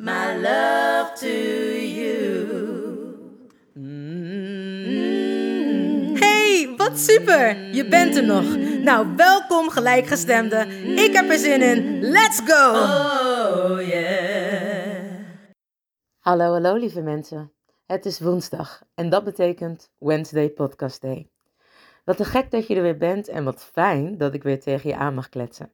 my 0.00 0.34
love 0.36 1.12
to 1.14 1.28
you. 1.76 2.48
Hey, 6.18 6.74
wat 6.76 6.98
super! 6.98 7.74
Je 7.74 7.88
bent 7.88 8.16
er 8.16 8.24
nog. 8.24 8.56
Nou, 8.82 9.16
welkom 9.16 9.70
gelijkgestemde. 9.70 10.66
Ik 10.96 11.12
heb 11.12 11.30
er 11.30 11.38
zin 11.38 11.62
in. 11.62 12.00
Let's 12.00 12.40
go! 12.44 12.70
Oh 12.70 13.80
yeah. 13.88 15.08
Hallo, 16.18 16.52
hallo 16.52 16.74
lieve 16.74 17.00
mensen. 17.00 17.52
Het 17.86 18.06
is 18.06 18.20
woensdag 18.20 18.82
en 18.94 19.08
dat 19.08 19.24
betekent 19.24 19.90
Wednesday 19.98 20.50
Podcast 20.50 21.00
Day. 21.00 21.30
Wat 22.04 22.16
te 22.16 22.24
gek 22.24 22.50
dat 22.50 22.66
je 22.66 22.74
er 22.74 22.82
weer 22.82 22.98
bent 22.98 23.28
en 23.28 23.44
wat 23.44 23.64
fijn 23.72 24.18
dat 24.18 24.34
ik 24.34 24.42
weer 24.42 24.60
tegen 24.60 24.90
je 24.90 24.96
aan 24.96 25.14
mag 25.14 25.28
kletsen. 25.28 25.72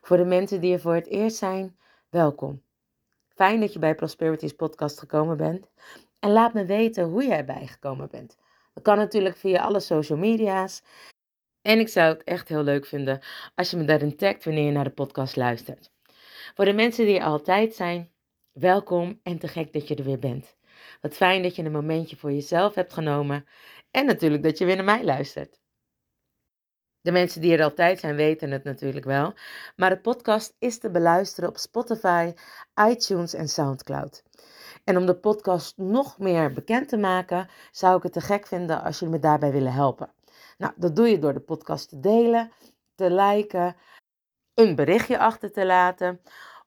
Voor 0.00 0.16
de 0.16 0.24
mensen 0.24 0.60
die 0.60 0.72
er 0.72 0.80
voor 0.80 0.94
het 0.94 1.06
eerst 1.06 1.36
zijn, 1.36 1.76
welkom. 2.10 2.62
Fijn 3.34 3.60
dat 3.60 3.72
je 3.72 3.78
bij 3.78 3.94
Prosperities 3.94 4.52
podcast 4.52 4.98
gekomen 4.98 5.36
bent. 5.36 5.70
En 6.18 6.30
laat 6.30 6.54
me 6.54 6.64
weten 6.64 7.04
hoe 7.04 7.22
je 7.22 7.34
erbij 7.34 7.66
gekomen 7.66 8.08
bent. 8.10 8.36
Dat 8.74 8.82
kan 8.82 8.96
natuurlijk 8.96 9.36
via 9.36 9.62
alle 9.62 9.80
social 9.80 10.18
media's. 10.18 10.82
En 11.62 11.78
ik 11.78 11.88
zou 11.88 12.12
het 12.12 12.24
echt 12.24 12.48
heel 12.48 12.62
leuk 12.62 12.86
vinden 12.86 13.20
als 13.54 13.70
je 13.70 13.76
me 13.76 13.84
daarin 13.84 14.16
tagt 14.16 14.44
wanneer 14.44 14.64
je 14.64 14.70
naar 14.70 14.84
de 14.84 14.90
podcast 14.90 15.36
luistert. 15.36 15.90
Voor 16.54 16.64
de 16.64 16.72
mensen 16.72 17.06
die 17.06 17.18
er 17.18 17.24
altijd 17.24 17.74
zijn, 17.74 18.12
welkom 18.52 19.20
en 19.22 19.38
te 19.38 19.48
gek 19.48 19.72
dat 19.72 19.88
je 19.88 19.94
er 19.94 20.04
weer 20.04 20.18
bent. 20.18 20.56
Wat 21.00 21.14
fijn 21.14 21.42
dat 21.42 21.56
je 21.56 21.64
een 21.64 21.72
momentje 21.72 22.16
voor 22.16 22.32
jezelf 22.32 22.74
hebt 22.74 22.92
genomen. 22.92 23.46
En 23.90 24.06
natuurlijk 24.06 24.42
dat 24.42 24.58
je 24.58 24.64
weer 24.64 24.76
naar 24.76 24.84
mij 24.84 25.04
luistert. 25.04 25.61
De 27.02 27.12
mensen 27.12 27.40
die 27.40 27.56
er 27.56 27.62
altijd 27.62 28.00
zijn 28.00 28.16
weten 28.16 28.50
het 28.50 28.64
natuurlijk 28.64 29.04
wel. 29.04 29.34
Maar 29.76 29.90
de 29.90 30.00
podcast 30.00 30.54
is 30.58 30.78
te 30.78 30.90
beluisteren 30.90 31.48
op 31.48 31.56
Spotify, 31.56 32.32
iTunes 32.88 33.34
en 33.34 33.48
SoundCloud. 33.48 34.22
En 34.84 34.96
om 34.96 35.06
de 35.06 35.16
podcast 35.16 35.76
nog 35.76 36.18
meer 36.18 36.52
bekend 36.52 36.88
te 36.88 36.96
maken, 36.96 37.48
zou 37.70 37.96
ik 37.96 38.02
het 38.02 38.12
te 38.12 38.20
gek 38.20 38.46
vinden 38.46 38.82
als 38.82 38.98
jullie 38.98 39.14
me 39.14 39.20
daarbij 39.20 39.52
willen 39.52 39.72
helpen. 39.72 40.12
Nou, 40.58 40.72
dat 40.76 40.96
doe 40.96 41.08
je 41.08 41.18
door 41.18 41.32
de 41.32 41.40
podcast 41.40 41.88
te 41.88 42.00
delen, 42.00 42.52
te 42.94 43.10
liken, 43.10 43.76
een 44.54 44.74
berichtje 44.74 45.18
achter 45.18 45.52
te 45.52 45.66
laten 45.66 46.20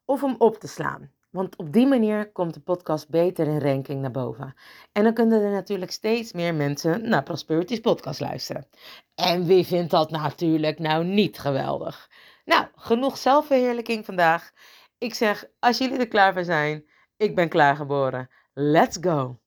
of 0.05 0.21
hem 0.21 0.35
op 0.37 0.57
te 0.57 0.67
slaan. 0.67 1.14
Want 1.35 1.55
op 1.55 1.73
die 1.73 1.87
manier 1.87 2.31
komt 2.31 2.53
de 2.53 2.59
podcast 2.59 3.09
beter 3.09 3.47
in 3.47 3.61
ranking 3.61 4.01
naar 4.01 4.11
boven. 4.11 4.55
En 4.91 5.03
dan 5.03 5.13
kunnen 5.13 5.41
er 5.41 5.51
natuurlijk 5.51 5.91
steeds 5.91 6.33
meer 6.33 6.53
mensen 6.53 7.09
naar 7.09 7.23
Prosperity's 7.23 7.79
podcast 7.79 8.19
luisteren. 8.19 8.67
En 9.15 9.45
wie 9.45 9.65
vindt 9.65 9.91
dat 9.91 10.11
natuurlijk 10.11 10.79
nou 10.79 11.05
niet 11.05 11.39
geweldig? 11.39 12.09
Nou, 12.45 12.65
genoeg 12.75 13.17
zelfverheerlijking 13.17 14.05
vandaag. 14.05 14.51
Ik 14.97 15.13
zeg, 15.13 15.45
als 15.59 15.77
jullie 15.77 15.97
er 15.97 16.07
klaar 16.07 16.33
voor 16.33 16.43
zijn, 16.43 16.85
ik 17.17 17.35
ben 17.35 17.49
klaargeboren. 17.49 18.29
Let's 18.53 18.97
go! 19.01 19.39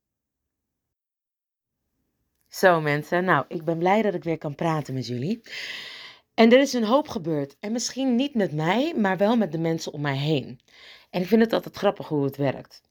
Zo 2.48 2.80
mensen, 2.80 3.24
nou, 3.24 3.44
ik 3.48 3.64
ben 3.64 3.78
blij 3.78 4.02
dat 4.02 4.14
ik 4.14 4.24
weer 4.24 4.38
kan 4.38 4.54
praten 4.54 4.94
met 4.94 5.06
jullie. 5.06 5.40
En 6.34 6.52
er 6.52 6.60
is 6.60 6.72
een 6.72 6.84
hoop 6.84 7.08
gebeurd. 7.08 7.56
En 7.60 7.72
misschien 7.72 8.14
niet 8.14 8.34
met 8.34 8.52
mij, 8.52 8.94
maar 8.96 9.16
wel 9.16 9.36
met 9.36 9.52
de 9.52 9.58
mensen 9.58 9.92
om 9.92 10.00
mij 10.00 10.16
heen. 10.16 10.60
En 11.10 11.20
ik 11.20 11.26
vind 11.26 11.42
het 11.42 11.52
altijd 11.52 11.76
grappig 11.76 12.08
hoe 12.08 12.24
het 12.24 12.36
werkt. 12.36 12.82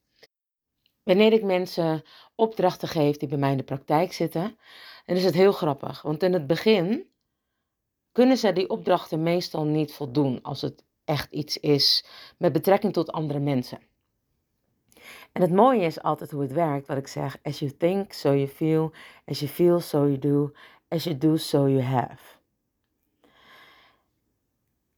Wanneer 1.04 1.34
ik 1.34 1.44
mensen 1.44 2.04
opdrachten 2.36 2.88
geef 2.88 3.18
die 3.18 3.28
bij 3.28 3.38
mij 3.38 3.52
in 3.52 3.58
de 3.58 3.64
praktijk 3.64 4.14
zitten, 4.14 4.58
dan 5.06 5.16
is 5.16 5.24
het 5.24 5.34
heel 5.34 5.52
grappig. 5.52 6.02
Want 6.02 6.24
in 6.24 6.34
het 6.34 6.48
begin 6.48 7.10
kunnen 8.12 8.38
ze 8.38 8.54
die 8.54 8.70
opdrachten 8.70 9.24
meestal 9.24 9.64
niet 9.66 9.94
voldoen 9.94 10.40
als 10.42 10.62
het 10.62 10.84
echt 11.06 11.32
iets 11.32 11.58
is 11.58 12.06
met 12.38 12.54
betrekking 12.54 12.94
tot 12.94 13.12
andere 13.12 13.40
mensen. 13.40 13.80
En 15.32 15.42
het 15.42 15.52
mooie 15.52 15.86
is 15.86 16.02
altijd 16.02 16.32
hoe 16.32 16.42
het 16.42 16.52
werkt, 16.52 16.88
wat 16.88 16.98
ik 16.98 17.08
zeg. 17.08 17.38
As 17.44 17.60
you 17.60 17.78
think, 17.78 18.14
so 18.14 18.36
you 18.36 18.48
feel. 18.48 18.92
As 19.26 19.40
you 19.40 19.52
feel, 19.52 19.80
so 19.80 19.98
you 19.98 20.20
do. 20.20 20.52
As 20.88 21.04
you 21.04 21.18
do, 21.18 21.36
so 21.36 21.68
you 21.70 21.82
have. 21.82 22.37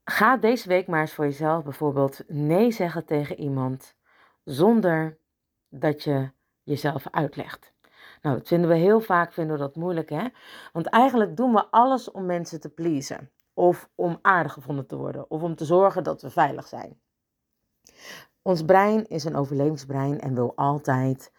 Ga 0.10 0.38
deze 0.38 0.68
week 0.68 0.88
maar 0.88 1.02
eens 1.02 1.14
voor 1.14 1.26
jezelf 1.26 1.64
bijvoorbeeld 1.64 2.22
nee 2.28 2.72
zeggen 2.72 3.06
tegen 3.06 3.40
iemand 3.40 3.96
zonder 4.44 5.18
dat 5.68 6.04
je 6.04 6.32
jezelf 6.64 7.08
uitlegt. 7.12 7.74
Nou, 8.22 8.38
dat 8.38 8.48
vinden 8.48 8.70
we 8.70 8.76
heel 8.76 9.00
vaak 9.00 9.34
vinden 9.34 9.56
we 9.56 9.62
dat 9.62 9.76
moeilijk, 9.76 10.10
hè? 10.10 10.28
Want 10.74 10.86
eigenlijk 10.86 11.38
doen 11.38 11.54
we 11.54 11.66
alles 11.70 12.12
om 12.12 12.26
mensen 12.26 12.60
te 12.60 12.70
pleasen. 12.70 13.32
Of 13.54 13.90
om 13.96 14.20
aardig 14.22 14.54
gevonden 14.54 14.88
te 14.88 14.96
worden. 14.96 15.30
Of 15.30 15.42
om 15.42 15.56
te 15.56 15.66
zorgen 15.66 16.04
dat 16.04 16.22
we 16.22 16.30
veilig 16.30 16.68
zijn. 16.68 17.00
Ons 18.42 18.64
brein 18.66 19.08
is 19.08 19.24
een 19.24 19.36
overlevingsbrein 19.36 20.20
en 20.20 20.34
wil 20.34 20.56
altijd 20.56 21.32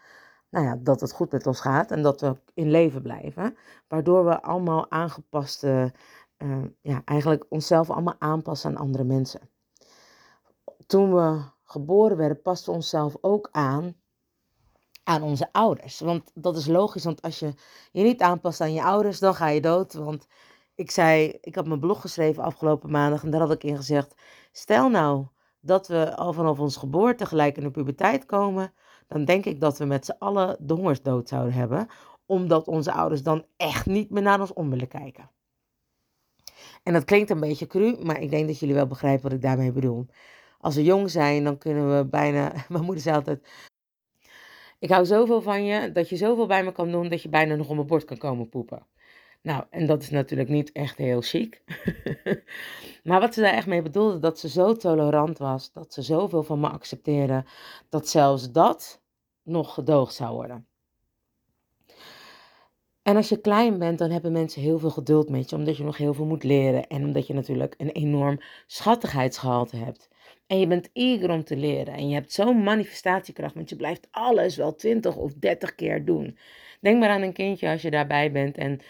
nou 0.51 0.65
ja, 0.67 0.77
dat 0.81 1.01
het 1.01 1.13
goed 1.13 1.33
met 1.33 1.47
ons 1.47 1.61
gaat 1.61 1.91
en 1.91 2.03
dat 2.03 2.21
we 2.21 2.37
in 2.55 2.71
leven 2.71 3.03
blijven. 3.03 3.57
Waardoor 3.89 4.25
we 4.25 4.43
allemaal 4.43 4.91
aangepaste, 4.91 5.93
uh, 6.43 6.65
ja, 6.81 7.03
eigenlijk 7.05 7.47
onszelf 7.49 7.91
allemaal 7.91 8.17
aanpassen 8.19 8.71
aan 8.71 8.83
andere 8.83 9.05
mensen. 9.05 9.41
Toen 10.87 11.15
we 11.15 11.43
geboren 11.65 12.17
werden, 12.17 12.43
pasten 12.43 12.71
we 12.71 12.77
onszelf 12.77 13.17
ook 13.21 13.49
aan 13.53 13.95
aan 15.05 15.23
onze 15.23 15.53
ouders. 15.53 16.01
Want 16.01 16.31
dat 16.34 16.56
is 16.56 16.67
logisch, 16.67 17.05
want 17.05 17.23
als 17.23 17.39
je 17.39 17.55
je 17.93 18.03
niet 18.03 18.21
aanpast 18.23 18.61
aan 18.61 18.73
je 18.73 18.83
ouders, 18.83 19.19
dan 19.19 19.34
ga 19.34 19.49
je 19.49 19.61
dood. 19.61 19.93
Want 19.93 20.27
ik 20.75 20.91
zei, 20.91 21.39
ik 21.41 21.55
had 21.55 21.67
mijn 21.67 21.81
blog 21.81 22.01
geschreven 22.01 22.43
afgelopen 22.43 22.91
maandag 22.91 23.22
en 23.22 23.31
daar 23.31 23.41
had 23.41 23.53
ik 23.53 23.65
in 23.65 23.77
gezegd, 23.77 24.15
stel 24.53 24.89
nou 24.89 25.27
dat 25.61 25.89
we 25.89 26.17
al 26.17 26.33
vanaf 26.33 26.59
ons 26.59 26.77
geboorte 26.77 27.27
gelijk 27.27 27.57
in 27.57 27.62
de 27.62 27.71
puberteit 27.71 28.27
komen, 28.27 28.72
dan 29.07 29.25
denk 29.25 29.45
ik 29.45 29.61
dat 29.61 29.78
we 29.78 29.84
met 29.84 30.05
z'n 30.05 30.17
allen 30.19 30.57
de 30.61 30.75
hongersdood 30.75 31.28
zouden 31.28 31.53
hebben, 31.53 31.87
omdat 32.27 32.67
onze 32.67 32.93
ouders 32.93 33.22
dan 33.22 33.45
echt 33.57 33.87
niet 33.87 34.11
meer 34.11 34.22
naar 34.22 34.41
ons 34.41 34.53
om 34.53 34.71
willen 34.71 34.89
kijken. 34.89 35.31
En 36.83 36.93
dat 36.93 37.05
klinkt 37.05 37.31
een 37.31 37.41
beetje 37.41 37.67
cru, 37.67 37.97
maar 38.03 38.21
ik 38.21 38.31
denk 38.31 38.47
dat 38.47 38.59
jullie 38.59 38.75
wel 38.75 38.87
begrijpen 38.87 39.23
wat 39.23 39.33
ik 39.33 39.43
daarmee 39.43 39.73
bedoel. 39.73 40.07
Als 40.59 40.75
we 40.75 40.83
jong 40.83 41.11
zijn, 41.11 41.45
dan 41.45 41.59
kunnen 41.59 41.97
we 41.97 42.05
bijna. 42.05 42.53
Mijn 42.69 42.85
moeder 42.85 43.03
zei 43.03 43.17
altijd: 43.17 43.49
Ik 44.79 44.91
hou 44.91 45.05
zoveel 45.05 45.43
van 45.43 45.65
je 45.65 45.93
dat 45.93 46.09
je 46.09 46.17
zoveel 46.17 46.47
bij 46.47 46.65
me 46.65 46.73
kan 46.73 46.91
doen 46.91 47.09
dat 47.09 47.23
je 47.23 47.29
bijna 47.29 47.55
nog 47.55 47.69
op 47.69 47.75
mijn 47.75 47.87
bord 47.87 48.04
kan 48.04 48.19
komen 48.19 48.49
poepen. 48.49 48.87
Nou, 49.43 49.65
en 49.71 49.87
dat 49.87 50.03
is 50.03 50.10
natuurlijk 50.10 50.49
niet 50.49 50.72
echt 50.72 50.97
heel 50.97 51.21
chic. 51.21 51.63
maar 53.04 53.21
wat 53.21 53.34
ze 53.34 53.41
daar 53.41 53.53
echt 53.53 53.66
mee 53.66 53.83
bedoelde, 53.83 54.19
dat 54.19 54.39
ze 54.39 54.49
zo 54.49 54.75
tolerant 54.75 55.39
was, 55.39 55.72
dat 55.72 55.93
ze 55.93 56.03
zoveel 56.03 56.43
van 56.43 56.60
me 56.60 56.69
accepteerde, 56.69 57.45
dat 57.89 58.09
zelfs 58.09 58.53
dat 58.53 59.03
nog 59.43 59.75
gedoogd 59.75 60.15
zou 60.15 60.34
worden. 60.34 60.70
En 63.03 63.17
als 63.17 63.29
je 63.29 63.41
klein 63.41 63.79
bent, 63.79 63.99
dan 63.99 64.11
hebben 64.11 64.33
mensen 64.33 64.63
heel 64.63 64.79
veel 64.79 64.91
geduld 64.91 65.31
met 65.31 65.51
je, 65.51 65.57
omdat 65.57 65.77
je 65.77 65.85
nog 65.85 65.97
heel 65.97 66.15
veel 66.15 66.25
moet 66.25 66.45
leren 66.45 66.87
en 66.87 67.05
omdat 67.05 67.27
je 67.27 67.35
natuurlijk 67.35 67.75
een 67.79 67.91
enorm 67.91 68.41
schattigheidsgehalte 68.67 69.77
hebt. 69.77 70.09
En 70.47 70.59
je 70.59 70.67
bent 70.67 70.91
eager 70.93 71.31
om 71.31 71.45
te 71.45 71.57
leren 71.57 71.95
en 71.95 72.09
je 72.09 72.15
hebt 72.15 72.33
zo'n 72.33 72.63
manifestatiekracht, 72.63 73.55
want 73.55 73.69
je 73.69 73.77
blijft 73.77 74.09
alles 74.11 74.57
wel 74.57 74.75
20 74.75 75.17
of 75.17 75.33
30 75.35 75.75
keer 75.75 76.05
doen. 76.05 76.39
Denk 76.81 77.01
maar 77.01 77.09
aan 77.09 77.23
een 77.23 77.33
kindje 77.33 77.69
als 77.69 77.83
je 77.83 77.91
daarbij 77.91 78.33
bent 78.33 78.57
en 78.57 78.81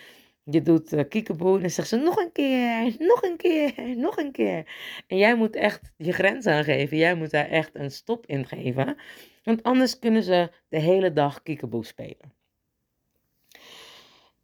je 0.45 0.63
doet 0.63 0.93
uh, 0.93 1.01
kiekeboe 1.09 1.55
en 1.55 1.61
dan 1.61 1.71
zegt 1.71 1.89
ze 1.89 1.97
nog 1.97 2.17
een 2.17 2.33
keer, 2.33 2.97
nog 2.99 3.23
een 3.23 3.37
keer, 3.37 3.73
nog 3.97 4.17
een 4.17 4.33
keer. 4.33 4.67
En 5.07 5.17
jij 5.17 5.35
moet 5.35 5.57
echt 5.57 5.93
je 5.97 6.13
grens 6.13 6.47
aangeven. 6.47 6.97
Jij 6.97 7.15
moet 7.15 7.31
daar 7.31 7.49
echt 7.49 7.71
een 7.73 7.91
stop 7.91 8.27
in 8.27 8.47
geven. 8.47 8.97
Want 9.45 9.63
anders 9.63 9.99
kunnen 9.99 10.23
ze 10.23 10.51
de 10.69 10.79
hele 10.79 11.13
dag 11.13 11.43
kiekeboe 11.43 11.85
spelen. 11.85 12.40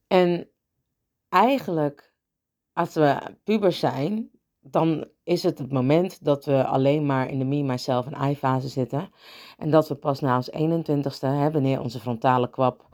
En 0.07 0.51
eigenlijk, 1.29 2.15
als 2.73 2.95
we 2.95 3.37
pubers 3.45 3.79
zijn, 3.79 4.31
dan 4.61 5.09
is 5.23 5.43
het 5.43 5.59
het 5.59 5.73
moment 5.73 6.25
dat 6.25 6.45
we 6.45 6.65
alleen 6.65 7.07
maar 7.07 7.31
in 7.31 7.39
de 7.39 7.45
me, 7.45 7.63
myself 7.63 8.07
en 8.07 8.31
I 8.31 8.37
fase 8.37 8.69
zitten. 8.69 9.11
En 9.57 9.71
dat 9.71 9.89
we 9.89 9.95
pas 9.95 10.21
na 10.21 10.37
ons 10.37 10.51
21ste, 10.51 11.27
hè, 11.27 11.51
wanneer 11.51 11.81
onze 11.81 12.01
frontale 12.01 12.51
kwap 12.51 12.89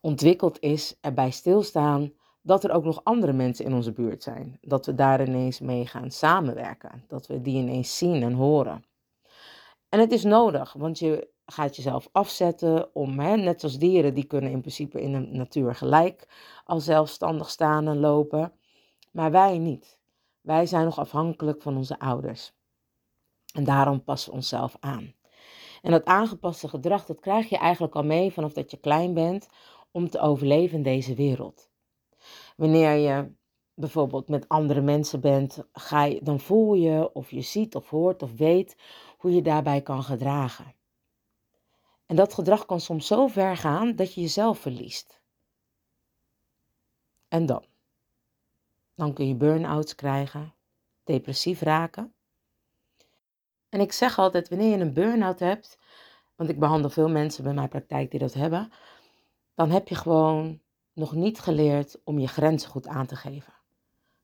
ontwikkeld 0.00 0.60
is, 0.60 0.96
erbij 1.00 1.30
stilstaan 1.30 2.12
dat 2.42 2.64
er 2.64 2.70
ook 2.70 2.84
nog 2.84 3.04
andere 3.04 3.32
mensen 3.32 3.64
in 3.64 3.74
onze 3.74 3.92
buurt 3.92 4.22
zijn. 4.22 4.58
Dat 4.60 4.86
we 4.86 4.94
daar 4.94 5.26
ineens 5.26 5.60
mee 5.60 5.86
gaan 5.86 6.10
samenwerken. 6.10 7.04
Dat 7.08 7.26
we 7.26 7.40
die 7.40 7.56
ineens 7.56 7.98
zien 7.98 8.22
en 8.22 8.32
horen. 8.32 8.84
En 9.88 10.00
het 10.00 10.12
is 10.12 10.24
nodig, 10.24 10.72
want 10.72 10.98
je 10.98 11.28
gaat 11.50 11.76
jezelf 11.76 12.08
afzetten 12.12 12.94
om, 12.94 13.18
hè, 13.18 13.36
net 13.36 13.62
als 13.62 13.78
dieren, 13.78 14.14
die 14.14 14.24
kunnen 14.24 14.50
in 14.50 14.60
principe 14.60 15.00
in 15.00 15.12
de 15.12 15.18
natuur 15.18 15.74
gelijk 15.74 16.28
al 16.64 16.80
zelfstandig 16.80 17.50
staan 17.50 17.88
en 17.88 17.98
lopen. 17.98 18.52
Maar 19.12 19.30
wij 19.30 19.58
niet. 19.58 20.00
Wij 20.40 20.66
zijn 20.66 20.84
nog 20.84 20.98
afhankelijk 20.98 21.62
van 21.62 21.76
onze 21.76 21.98
ouders. 21.98 22.52
En 23.54 23.64
daarom 23.64 24.04
passen 24.04 24.30
we 24.30 24.36
onszelf 24.36 24.76
aan. 24.80 25.14
En 25.82 25.90
dat 25.90 26.04
aangepaste 26.04 26.68
gedrag, 26.68 27.06
dat 27.06 27.20
krijg 27.20 27.48
je 27.48 27.58
eigenlijk 27.58 27.94
al 27.94 28.04
mee 28.04 28.32
vanaf 28.32 28.52
dat 28.52 28.70
je 28.70 28.76
klein 28.76 29.14
bent 29.14 29.48
om 29.90 30.10
te 30.10 30.20
overleven 30.20 30.76
in 30.76 30.82
deze 30.82 31.14
wereld. 31.14 31.70
Wanneer 32.56 32.94
je 32.94 33.32
bijvoorbeeld 33.74 34.28
met 34.28 34.48
andere 34.48 34.80
mensen 34.80 35.20
bent, 35.20 35.64
ga 35.72 36.04
je, 36.04 36.20
dan 36.22 36.40
voel 36.40 36.74
je 36.74 37.12
of 37.12 37.30
je 37.30 37.40
ziet 37.40 37.74
of 37.74 37.90
hoort 37.90 38.22
of 38.22 38.36
weet 38.36 38.76
hoe 39.18 39.34
je 39.34 39.42
daarbij 39.42 39.80
kan 39.80 40.02
gedragen. 40.02 40.74
En 42.10 42.16
dat 42.16 42.34
gedrag 42.34 42.66
kan 42.66 42.80
soms 42.80 43.06
zo 43.06 43.26
ver 43.26 43.56
gaan 43.56 43.96
dat 43.96 44.14
je 44.14 44.20
jezelf 44.20 44.58
verliest. 44.58 45.20
En 47.28 47.46
dan? 47.46 47.64
Dan 48.94 49.12
kun 49.12 49.28
je 49.28 49.34
burn-outs 49.34 49.94
krijgen, 49.94 50.54
depressief 51.04 51.60
raken. 51.60 52.14
En 53.68 53.80
ik 53.80 53.92
zeg 53.92 54.18
altijd, 54.18 54.48
wanneer 54.48 54.76
je 54.76 54.84
een 54.84 54.92
burn-out 54.92 55.38
hebt, 55.38 55.78
want 56.36 56.50
ik 56.50 56.58
behandel 56.58 56.90
veel 56.90 57.08
mensen 57.08 57.44
bij 57.44 57.54
mijn 57.54 57.68
praktijk 57.68 58.10
die 58.10 58.20
dat 58.20 58.34
hebben, 58.34 58.72
dan 59.54 59.70
heb 59.70 59.88
je 59.88 59.94
gewoon 59.94 60.60
nog 60.92 61.12
niet 61.12 61.40
geleerd 61.40 62.00
om 62.04 62.18
je 62.18 62.28
grenzen 62.28 62.70
goed 62.70 62.86
aan 62.86 63.06
te 63.06 63.16
geven. 63.16 63.52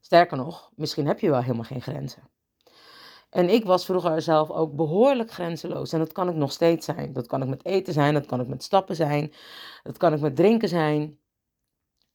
Sterker 0.01 0.37
nog, 0.37 0.71
misschien 0.75 1.07
heb 1.07 1.21
je 1.21 1.31
wel 1.31 1.43
helemaal 1.43 1.65
geen 1.65 1.83
grenzen. 1.83 2.23
En 3.37 3.49
ik 3.49 3.65
was 3.65 3.85
vroeger 3.85 4.23
zelf 4.23 4.51
ook 4.51 4.77
behoorlijk 4.77 5.31
grenzeloos. 5.31 5.93
En 5.93 5.99
dat 5.99 6.13
kan 6.13 6.29
ik 6.29 6.35
nog 6.35 6.53
steeds 6.53 6.85
zijn. 6.85 7.13
Dat 7.13 7.27
kan 7.27 7.43
ik 7.43 7.49
met 7.49 7.65
eten 7.65 7.93
zijn, 7.93 8.15
dat 8.15 8.27
kan 8.27 8.41
ik 8.41 8.47
met 8.47 8.63
stappen 8.63 8.97
zijn, 8.97 9.33
dat 9.83 9.97
kan 9.97 10.13
ik 10.13 10.21
met 10.21 10.37
drinken 10.37 10.69
zijn. 10.69 11.19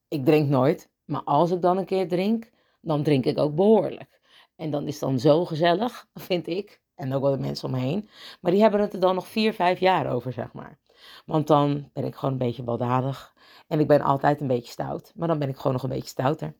Ik 0.07 0.25
drink 0.25 0.49
nooit, 0.49 0.89
maar 1.05 1.23
als 1.23 1.51
ik 1.51 1.61
dan 1.61 1.77
een 1.77 1.85
keer 1.85 2.07
drink, 2.07 2.49
dan 2.81 3.03
drink 3.03 3.25
ik 3.25 3.37
ook 3.37 3.55
behoorlijk. 3.55 4.21
En 4.55 4.71
dan 4.71 4.87
is 4.87 4.91
het 4.91 5.09
dan 5.09 5.19
zo 5.19 5.45
gezellig, 5.45 6.07
vind 6.13 6.47
ik. 6.47 6.81
En 6.95 7.13
ook 7.13 7.21
wel 7.21 7.31
de 7.31 7.37
mensen 7.37 7.67
om 7.67 7.73
me 7.73 7.79
heen. 7.79 8.09
Maar 8.39 8.51
die 8.51 8.61
hebben 8.61 8.79
het 8.79 8.93
er 8.93 8.99
dan 8.99 9.15
nog 9.15 9.27
vier, 9.27 9.53
vijf 9.53 9.79
jaar 9.79 10.11
over, 10.13 10.33
zeg 10.33 10.53
maar. 10.53 10.79
Want 11.25 11.47
dan 11.47 11.89
ben 11.93 12.03
ik 12.03 12.15
gewoon 12.15 12.31
een 12.31 12.47
beetje 12.47 12.63
baldadig. 12.63 13.33
En 13.67 13.79
ik 13.79 13.87
ben 13.87 14.01
altijd 14.01 14.41
een 14.41 14.47
beetje 14.47 14.71
stout. 14.71 15.11
Maar 15.15 15.27
dan 15.27 15.39
ben 15.39 15.49
ik 15.49 15.57
gewoon 15.57 15.73
nog 15.73 15.83
een 15.83 15.89
beetje 15.89 16.09
stouter. 16.09 16.55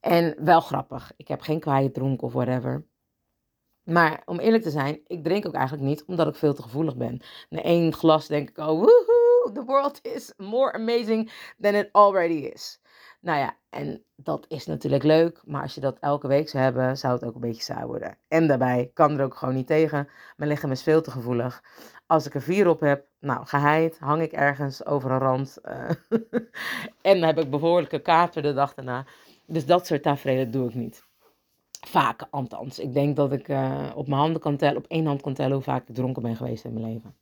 En 0.00 0.44
wel 0.44 0.60
grappig. 0.60 1.12
Ik 1.16 1.28
heb 1.28 1.40
geen 1.40 1.60
kwaaie 1.60 1.90
dronk 1.90 2.22
of 2.22 2.32
whatever. 2.32 2.86
Maar 3.84 4.22
om 4.24 4.38
eerlijk 4.38 4.62
te 4.62 4.70
zijn, 4.70 5.00
ik 5.06 5.24
drink 5.24 5.46
ook 5.46 5.54
eigenlijk 5.54 5.86
niet 5.86 6.04
omdat 6.04 6.26
ik 6.26 6.34
veel 6.34 6.54
te 6.54 6.62
gevoelig 6.62 6.96
ben. 6.96 7.20
Na 7.48 7.62
één 7.62 7.92
glas 7.92 8.26
denk 8.26 8.48
ik, 8.48 8.58
oh 8.58 8.66
woehoe, 8.66 9.50
the 9.52 9.64
world 9.66 9.98
is 10.02 10.32
more 10.36 10.72
amazing 10.72 11.32
than 11.60 11.74
it 11.74 11.88
already 11.92 12.34
is. 12.34 12.80
Nou 13.20 13.38
ja, 13.38 13.56
en 13.70 14.04
dat 14.16 14.44
is 14.48 14.66
natuurlijk 14.66 15.02
leuk, 15.02 15.40
maar 15.44 15.62
als 15.62 15.74
je 15.74 15.80
dat 15.80 15.98
elke 15.98 16.28
week 16.28 16.48
zou 16.48 16.62
hebben, 16.62 16.98
zou 16.98 17.14
het 17.14 17.24
ook 17.24 17.34
een 17.34 17.40
beetje 17.40 17.62
saai 17.62 17.86
worden. 17.86 18.18
En 18.28 18.46
daarbij 18.46 18.90
kan 18.94 19.18
er 19.18 19.24
ook 19.24 19.34
gewoon 19.34 19.54
niet 19.54 19.66
tegen. 19.66 20.08
Mijn 20.36 20.50
lichaam 20.50 20.70
is 20.70 20.82
veel 20.82 21.02
te 21.02 21.10
gevoelig. 21.10 21.62
Als 22.06 22.26
ik 22.26 22.34
er 22.34 22.42
vier 22.42 22.68
op 22.68 22.80
heb, 22.80 23.06
nou, 23.20 23.46
geheid, 23.46 23.98
hang 23.98 24.22
ik 24.22 24.32
ergens 24.32 24.86
over 24.86 25.10
een 25.10 25.18
rand. 25.18 25.58
Uh, 25.64 25.90
en 27.10 27.20
dan 27.20 27.22
heb 27.22 27.38
ik 27.38 27.50
behoorlijke 27.50 27.98
kaarten 27.98 28.42
de 28.42 28.52
dag 28.52 28.74
daarna. 28.74 29.06
Dus 29.46 29.66
dat 29.66 29.86
soort 29.86 30.02
tafereelen 30.02 30.50
doe 30.50 30.68
ik 30.68 30.74
niet. 30.74 31.04
Vaak, 31.86 32.26
althans. 32.30 32.78
Ik 32.78 32.92
denk 32.92 33.16
dat 33.16 33.32
ik 33.32 33.48
uh, 33.48 33.92
op 33.94 34.08
mijn 34.08 34.20
handen 34.20 34.40
kan 34.40 34.56
tellen, 34.56 34.76
op 34.76 34.86
één 34.88 35.06
hand 35.06 35.22
kan 35.22 35.34
tellen 35.34 35.52
hoe 35.52 35.62
vaak 35.62 35.88
ik 35.88 35.94
dronken 35.94 36.22
ben 36.22 36.36
geweest 36.36 36.64
in 36.64 36.72
mijn 36.72 36.92
leven. 36.92 37.14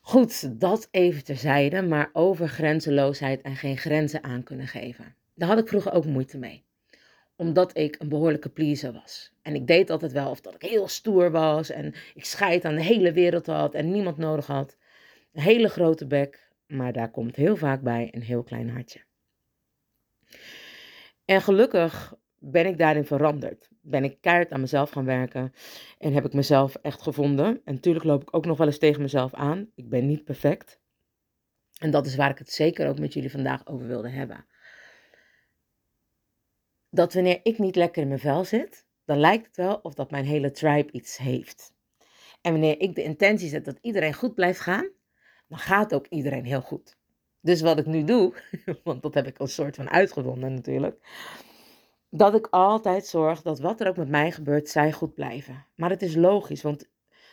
Goed, 0.00 0.60
dat 0.60 0.88
even 0.90 1.24
terzijde, 1.24 1.82
maar 1.82 2.10
over 2.12 2.48
grenzeloosheid 2.48 3.42
en 3.42 3.56
geen 3.56 3.76
grenzen 3.76 4.22
aan 4.22 4.42
kunnen 4.42 4.66
geven. 4.66 5.14
Daar 5.34 5.48
had 5.48 5.58
ik 5.58 5.68
vroeger 5.68 5.92
ook 5.92 6.04
moeite 6.04 6.38
mee. 6.38 6.64
Omdat 7.36 7.76
ik 7.76 7.96
een 7.98 8.08
behoorlijke 8.08 8.48
pleaser 8.48 8.92
was. 8.92 9.32
En 9.42 9.54
ik 9.54 9.66
deed 9.66 9.90
altijd 9.90 10.12
wel 10.12 10.30
of 10.30 10.40
dat 10.40 10.54
ik 10.54 10.62
heel 10.62 10.88
stoer 10.88 11.30
was 11.30 11.70
en 11.70 11.94
ik 12.14 12.24
scheid 12.24 12.64
aan 12.64 12.74
de 12.74 12.82
hele 12.82 13.12
wereld 13.12 13.46
had 13.46 13.74
en 13.74 13.90
niemand 13.90 14.16
nodig 14.16 14.46
had. 14.46 14.76
Een 15.32 15.42
hele 15.42 15.68
grote 15.68 16.06
bek, 16.06 16.50
maar 16.66 16.92
daar 16.92 17.10
komt 17.10 17.36
heel 17.36 17.56
vaak 17.56 17.82
bij 17.82 18.08
een 18.10 18.22
heel 18.22 18.42
klein 18.42 18.70
hartje. 18.70 19.00
En 21.24 21.42
gelukkig 21.42 22.14
ben 22.52 22.66
ik 22.66 22.78
daarin 22.78 23.04
veranderd. 23.04 23.68
Ben 23.80 24.04
ik 24.04 24.20
keihard 24.20 24.50
aan 24.50 24.60
mezelf 24.60 24.90
gaan 24.90 25.04
werken 25.04 25.52
en 25.98 26.12
heb 26.12 26.24
ik 26.24 26.32
mezelf 26.32 26.74
echt 26.74 27.02
gevonden. 27.02 27.60
En 27.64 27.74
natuurlijk 27.74 28.04
loop 28.04 28.22
ik 28.22 28.36
ook 28.36 28.46
nog 28.46 28.58
wel 28.58 28.66
eens 28.66 28.78
tegen 28.78 29.02
mezelf 29.02 29.34
aan. 29.34 29.70
Ik 29.74 29.88
ben 29.88 30.06
niet 30.06 30.24
perfect. 30.24 30.80
En 31.78 31.90
dat 31.90 32.06
is 32.06 32.16
waar 32.16 32.30
ik 32.30 32.38
het 32.38 32.50
zeker 32.50 32.88
ook 32.88 32.98
met 32.98 33.12
jullie 33.12 33.30
vandaag 33.30 33.66
over 33.66 33.86
wilde 33.86 34.08
hebben. 34.08 34.46
Dat 36.90 37.14
wanneer 37.14 37.40
ik 37.42 37.58
niet 37.58 37.76
lekker 37.76 38.02
in 38.02 38.08
mijn 38.08 38.20
vel 38.20 38.44
zit, 38.44 38.86
dan 39.04 39.18
lijkt 39.18 39.46
het 39.46 39.56
wel 39.56 39.78
of 39.82 39.94
dat 39.94 40.10
mijn 40.10 40.24
hele 40.24 40.50
tribe 40.50 40.92
iets 40.92 41.16
heeft. 41.16 41.74
En 42.40 42.52
wanneer 42.52 42.80
ik 42.80 42.94
de 42.94 43.02
intentie 43.02 43.48
zet 43.48 43.64
dat 43.64 43.78
iedereen 43.80 44.14
goed 44.14 44.34
blijft 44.34 44.60
gaan, 44.60 44.90
dan 45.48 45.58
gaat 45.58 45.94
ook 45.94 46.06
iedereen 46.06 46.44
heel 46.44 46.60
goed. 46.60 46.96
Dus 47.40 47.60
wat 47.60 47.78
ik 47.78 47.86
nu 47.86 48.04
doe, 48.04 48.34
want 48.84 49.02
dat 49.02 49.14
heb 49.14 49.26
ik 49.26 49.38
een 49.38 49.48
soort 49.48 49.76
van 49.76 49.90
uitgevonden 49.90 50.54
natuurlijk, 50.54 50.98
dat 52.16 52.34
ik 52.34 52.46
altijd 52.50 53.06
zorg 53.06 53.42
dat 53.42 53.60
wat 53.60 53.80
er 53.80 53.88
ook 53.88 53.96
met 53.96 54.08
mij 54.08 54.32
gebeurt, 54.32 54.68
zij 54.68 54.92
goed 54.92 55.14
blijven. 55.14 55.66
Maar 55.74 55.90
het 55.90 56.02
is 56.02 56.14
logisch, 56.14 56.62
want 56.62 56.88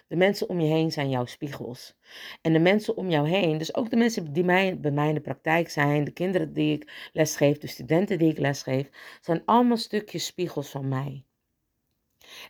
de 0.07 0.15
mensen 0.15 0.49
om 0.49 0.59
je 0.59 0.67
heen 0.67 0.91
zijn 0.91 1.09
jouw 1.09 1.25
spiegels. 1.25 1.95
En 2.41 2.53
de 2.53 2.59
mensen 2.59 2.97
om 2.97 3.09
jou 3.09 3.27
heen, 3.27 3.57
dus 3.57 3.75
ook 3.75 3.89
de 3.89 3.95
mensen 3.95 4.33
die 4.33 4.43
bij 4.75 4.91
mij 4.91 5.07
in 5.07 5.13
de 5.13 5.21
praktijk 5.21 5.69
zijn, 5.69 6.03
de 6.03 6.11
kinderen 6.11 6.53
die 6.53 6.73
ik 6.73 7.09
lesgeef, 7.13 7.57
de 7.57 7.67
studenten 7.67 8.17
die 8.17 8.31
ik 8.31 8.37
lesgeef, 8.37 8.89
zijn 9.21 9.41
allemaal 9.45 9.77
stukjes 9.77 10.25
spiegels 10.25 10.69
van 10.69 10.87
mij. 10.87 11.23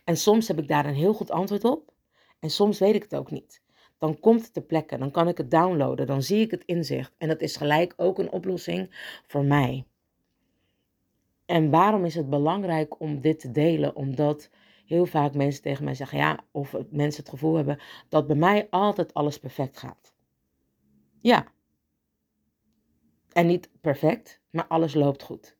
En 0.04 0.16
soms 0.16 0.48
heb 0.48 0.58
ik 0.58 0.68
daar 0.68 0.86
een 0.86 0.94
heel 0.94 1.14
goed 1.14 1.30
antwoord 1.30 1.64
op 1.64 1.92
en 2.40 2.50
soms 2.50 2.78
weet 2.78 2.94
ik 2.94 3.02
het 3.02 3.14
ook 3.14 3.30
niet. 3.30 3.62
Dan 3.98 4.20
komt 4.20 4.42
het 4.42 4.52
ter 4.52 4.62
plekke, 4.62 4.98
dan 4.98 5.10
kan 5.10 5.28
ik 5.28 5.38
het 5.38 5.50
downloaden, 5.50 6.06
dan 6.06 6.22
zie 6.22 6.40
ik 6.40 6.50
het 6.50 6.62
inzicht. 6.64 7.14
En 7.18 7.28
dat 7.28 7.40
is 7.40 7.56
gelijk 7.56 7.94
ook 7.96 8.18
een 8.18 8.30
oplossing 8.32 8.94
voor 9.26 9.44
mij. 9.44 9.84
En 11.46 11.70
waarom 11.70 12.04
is 12.04 12.14
het 12.14 12.30
belangrijk 12.30 13.00
om 13.00 13.20
dit 13.20 13.40
te 13.40 13.50
delen? 13.50 13.96
Omdat 13.96 14.50
heel 14.86 15.06
vaak 15.06 15.34
mensen 15.34 15.62
tegen 15.62 15.84
mij 15.84 15.94
zeggen, 15.94 16.18
ja, 16.18 16.44
of 16.50 16.76
mensen 16.90 17.22
het 17.22 17.32
gevoel 17.32 17.54
hebben 17.54 17.78
dat 18.08 18.26
bij 18.26 18.36
mij 18.36 18.66
altijd 18.70 19.14
alles 19.14 19.38
perfect 19.38 19.78
gaat. 19.78 20.14
Ja. 21.20 21.46
En 23.32 23.46
niet 23.46 23.70
perfect, 23.80 24.40
maar 24.50 24.66
alles 24.66 24.94
loopt 24.94 25.22
goed. 25.22 25.56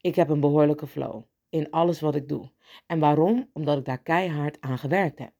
Ik 0.00 0.14
heb 0.14 0.28
een 0.28 0.40
behoorlijke 0.40 0.86
flow 0.86 1.22
in 1.48 1.70
alles 1.70 2.00
wat 2.00 2.14
ik 2.14 2.28
doe. 2.28 2.50
En 2.86 2.98
waarom? 2.98 3.50
Omdat 3.52 3.78
ik 3.78 3.84
daar 3.84 4.02
keihard 4.02 4.60
aan 4.60 4.78
gewerkt 4.78 5.18
heb. 5.18 5.32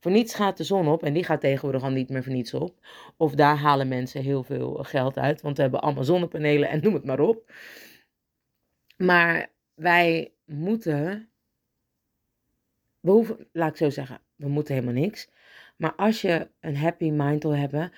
Voor 0.00 0.12
niets 0.12 0.34
gaat 0.34 0.56
de 0.56 0.64
zon 0.64 0.88
op 0.88 1.02
en 1.02 1.12
die 1.12 1.24
gaat 1.24 1.40
tegenwoordig 1.40 1.82
al 1.82 1.90
niet 1.90 2.08
meer 2.08 2.22
voor 2.22 2.32
niets 2.32 2.54
op. 2.54 2.78
Of 3.16 3.34
daar 3.34 3.56
halen 3.56 3.88
mensen 3.88 4.22
heel 4.22 4.42
veel 4.42 4.72
geld 4.72 5.18
uit, 5.18 5.42
want 5.42 5.56
we 5.56 5.62
hebben 5.62 5.80
allemaal 5.80 6.04
zonnepanelen 6.04 6.68
en 6.68 6.80
noem 6.82 6.94
het 6.94 7.04
maar 7.04 7.20
op. 7.20 7.52
Maar 8.96 9.52
wij 9.74 10.32
moeten, 10.44 11.30
we 13.00 13.10
hoeven, 13.10 13.48
laat 13.52 13.70
ik 13.70 13.76
zo 13.76 13.90
zeggen, 13.90 14.20
we 14.36 14.48
moeten 14.48 14.74
helemaal 14.74 15.02
niks. 15.02 15.28
Maar 15.76 15.94
als 15.94 16.20
je 16.20 16.50
een 16.60 16.76
happy 16.76 17.10
mind 17.10 17.42
wil 17.42 17.56
hebben, 17.56 17.92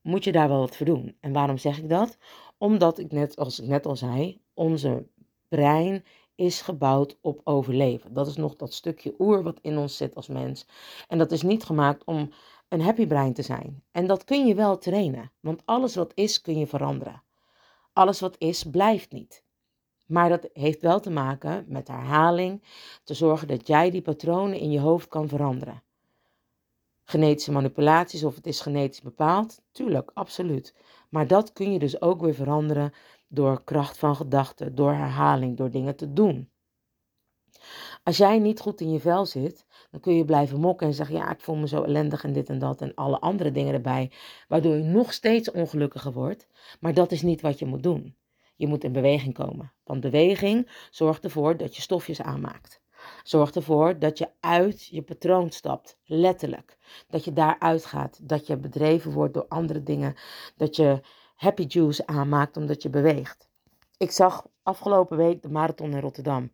moet 0.00 0.24
je 0.24 0.32
daar 0.32 0.48
wel 0.48 0.58
wat 0.58 0.76
voor 0.76 0.86
doen. 0.86 1.16
En 1.20 1.32
waarom 1.32 1.58
zeg 1.58 1.78
ik 1.78 1.88
dat? 1.88 2.18
Omdat 2.58 2.98
ik 2.98 3.12
net, 3.12 3.36
als 3.36 3.60
ik 3.60 3.68
net 3.68 3.86
al 3.86 3.96
zei, 3.96 4.40
onze 4.54 5.06
brein 5.48 6.04
is 6.34 6.60
gebouwd 6.60 7.18
op 7.20 7.40
overleven. 7.44 8.14
Dat 8.14 8.26
is 8.26 8.36
nog 8.36 8.56
dat 8.56 8.74
stukje 8.74 9.14
oer 9.18 9.42
wat 9.42 9.58
in 9.62 9.78
ons 9.78 9.96
zit 9.96 10.14
als 10.14 10.28
mens. 10.28 10.66
En 11.08 11.18
dat 11.18 11.32
is 11.32 11.42
niet 11.42 11.64
gemaakt 11.64 12.04
om 12.04 12.32
een 12.68 12.80
happy 12.80 13.06
brein 13.06 13.32
te 13.32 13.42
zijn. 13.42 13.82
En 13.90 14.06
dat 14.06 14.24
kun 14.24 14.46
je 14.46 14.54
wel 14.54 14.78
trainen, 14.78 15.32
want 15.40 15.62
alles 15.64 15.94
wat 15.94 16.12
is 16.14 16.40
kun 16.40 16.58
je 16.58 16.66
veranderen. 16.66 17.22
Alles 17.92 18.20
wat 18.20 18.34
is 18.38 18.62
blijft 18.62 19.12
niet. 19.12 19.44
Maar 20.06 20.28
dat 20.28 20.48
heeft 20.52 20.82
wel 20.82 21.00
te 21.00 21.10
maken 21.10 21.64
met 21.68 21.88
herhaling, 21.88 22.62
te 23.04 23.14
zorgen 23.14 23.48
dat 23.48 23.66
jij 23.66 23.90
die 23.90 24.02
patronen 24.02 24.58
in 24.58 24.70
je 24.70 24.80
hoofd 24.80 25.08
kan 25.08 25.28
veranderen. 25.28 25.82
genetische 27.04 27.52
manipulaties 27.52 28.24
of 28.24 28.34
het 28.34 28.46
is 28.46 28.60
genetisch 28.60 29.02
bepaald. 29.02 29.62
Tuurlijk, 29.72 30.10
absoluut. 30.14 30.74
Maar 31.08 31.26
dat 31.26 31.52
kun 31.52 31.72
je 31.72 31.78
dus 31.78 32.00
ook 32.00 32.20
weer 32.20 32.34
veranderen 32.34 32.92
door 33.28 33.64
kracht 33.64 33.98
van 33.98 34.16
gedachten, 34.16 34.74
door 34.74 34.92
herhaling, 34.92 35.56
door 35.56 35.70
dingen 35.70 35.96
te 35.96 36.12
doen. 36.12 36.50
Als 38.02 38.16
jij 38.16 38.38
niet 38.38 38.60
goed 38.60 38.80
in 38.80 38.92
je 38.92 39.00
vel 39.00 39.26
zit, 39.26 39.66
dan 39.90 40.00
kun 40.00 40.14
je 40.14 40.24
blijven 40.24 40.60
mokken 40.60 40.86
en 40.86 40.94
zeggen: 40.94 41.16
Ja, 41.16 41.30
ik 41.30 41.40
voel 41.40 41.56
me 41.56 41.68
zo 41.68 41.82
ellendig 41.82 42.24
en 42.24 42.32
dit 42.32 42.48
en 42.48 42.58
dat 42.58 42.80
en 42.80 42.94
alle 42.94 43.20
andere 43.20 43.52
dingen 43.52 43.74
erbij, 43.74 44.10
waardoor 44.48 44.76
je 44.76 44.82
nog 44.82 45.12
steeds 45.12 45.50
ongelukkiger 45.50 46.12
wordt. 46.12 46.46
Maar 46.80 46.94
dat 46.94 47.12
is 47.12 47.22
niet 47.22 47.40
wat 47.40 47.58
je 47.58 47.66
moet 47.66 47.82
doen. 47.82 48.16
Je 48.62 48.68
moet 48.68 48.84
in 48.84 48.92
beweging 48.92 49.34
komen. 49.34 49.72
Want 49.84 50.00
beweging 50.00 50.68
zorgt 50.90 51.24
ervoor 51.24 51.56
dat 51.56 51.76
je 51.76 51.82
stofjes 51.82 52.22
aanmaakt. 52.22 52.80
Zorgt 53.22 53.56
ervoor 53.56 53.98
dat 53.98 54.18
je 54.18 54.28
uit 54.40 54.86
je 54.86 55.02
patroon 55.02 55.50
stapt, 55.50 55.98
letterlijk. 56.04 56.76
Dat 57.08 57.24
je 57.24 57.32
daaruit 57.32 57.84
gaat, 57.84 58.28
dat 58.28 58.46
je 58.46 58.56
bedreven 58.56 59.12
wordt 59.12 59.34
door 59.34 59.46
andere 59.48 59.82
dingen, 59.82 60.14
dat 60.56 60.76
je 60.76 61.00
happy 61.34 61.64
juice 61.68 62.06
aanmaakt 62.06 62.56
omdat 62.56 62.82
je 62.82 62.90
beweegt. 62.90 63.48
Ik 63.96 64.10
zag 64.10 64.46
afgelopen 64.62 65.16
week 65.16 65.42
de 65.42 65.50
marathon 65.50 65.92
in 65.92 66.00
Rotterdam. 66.00 66.52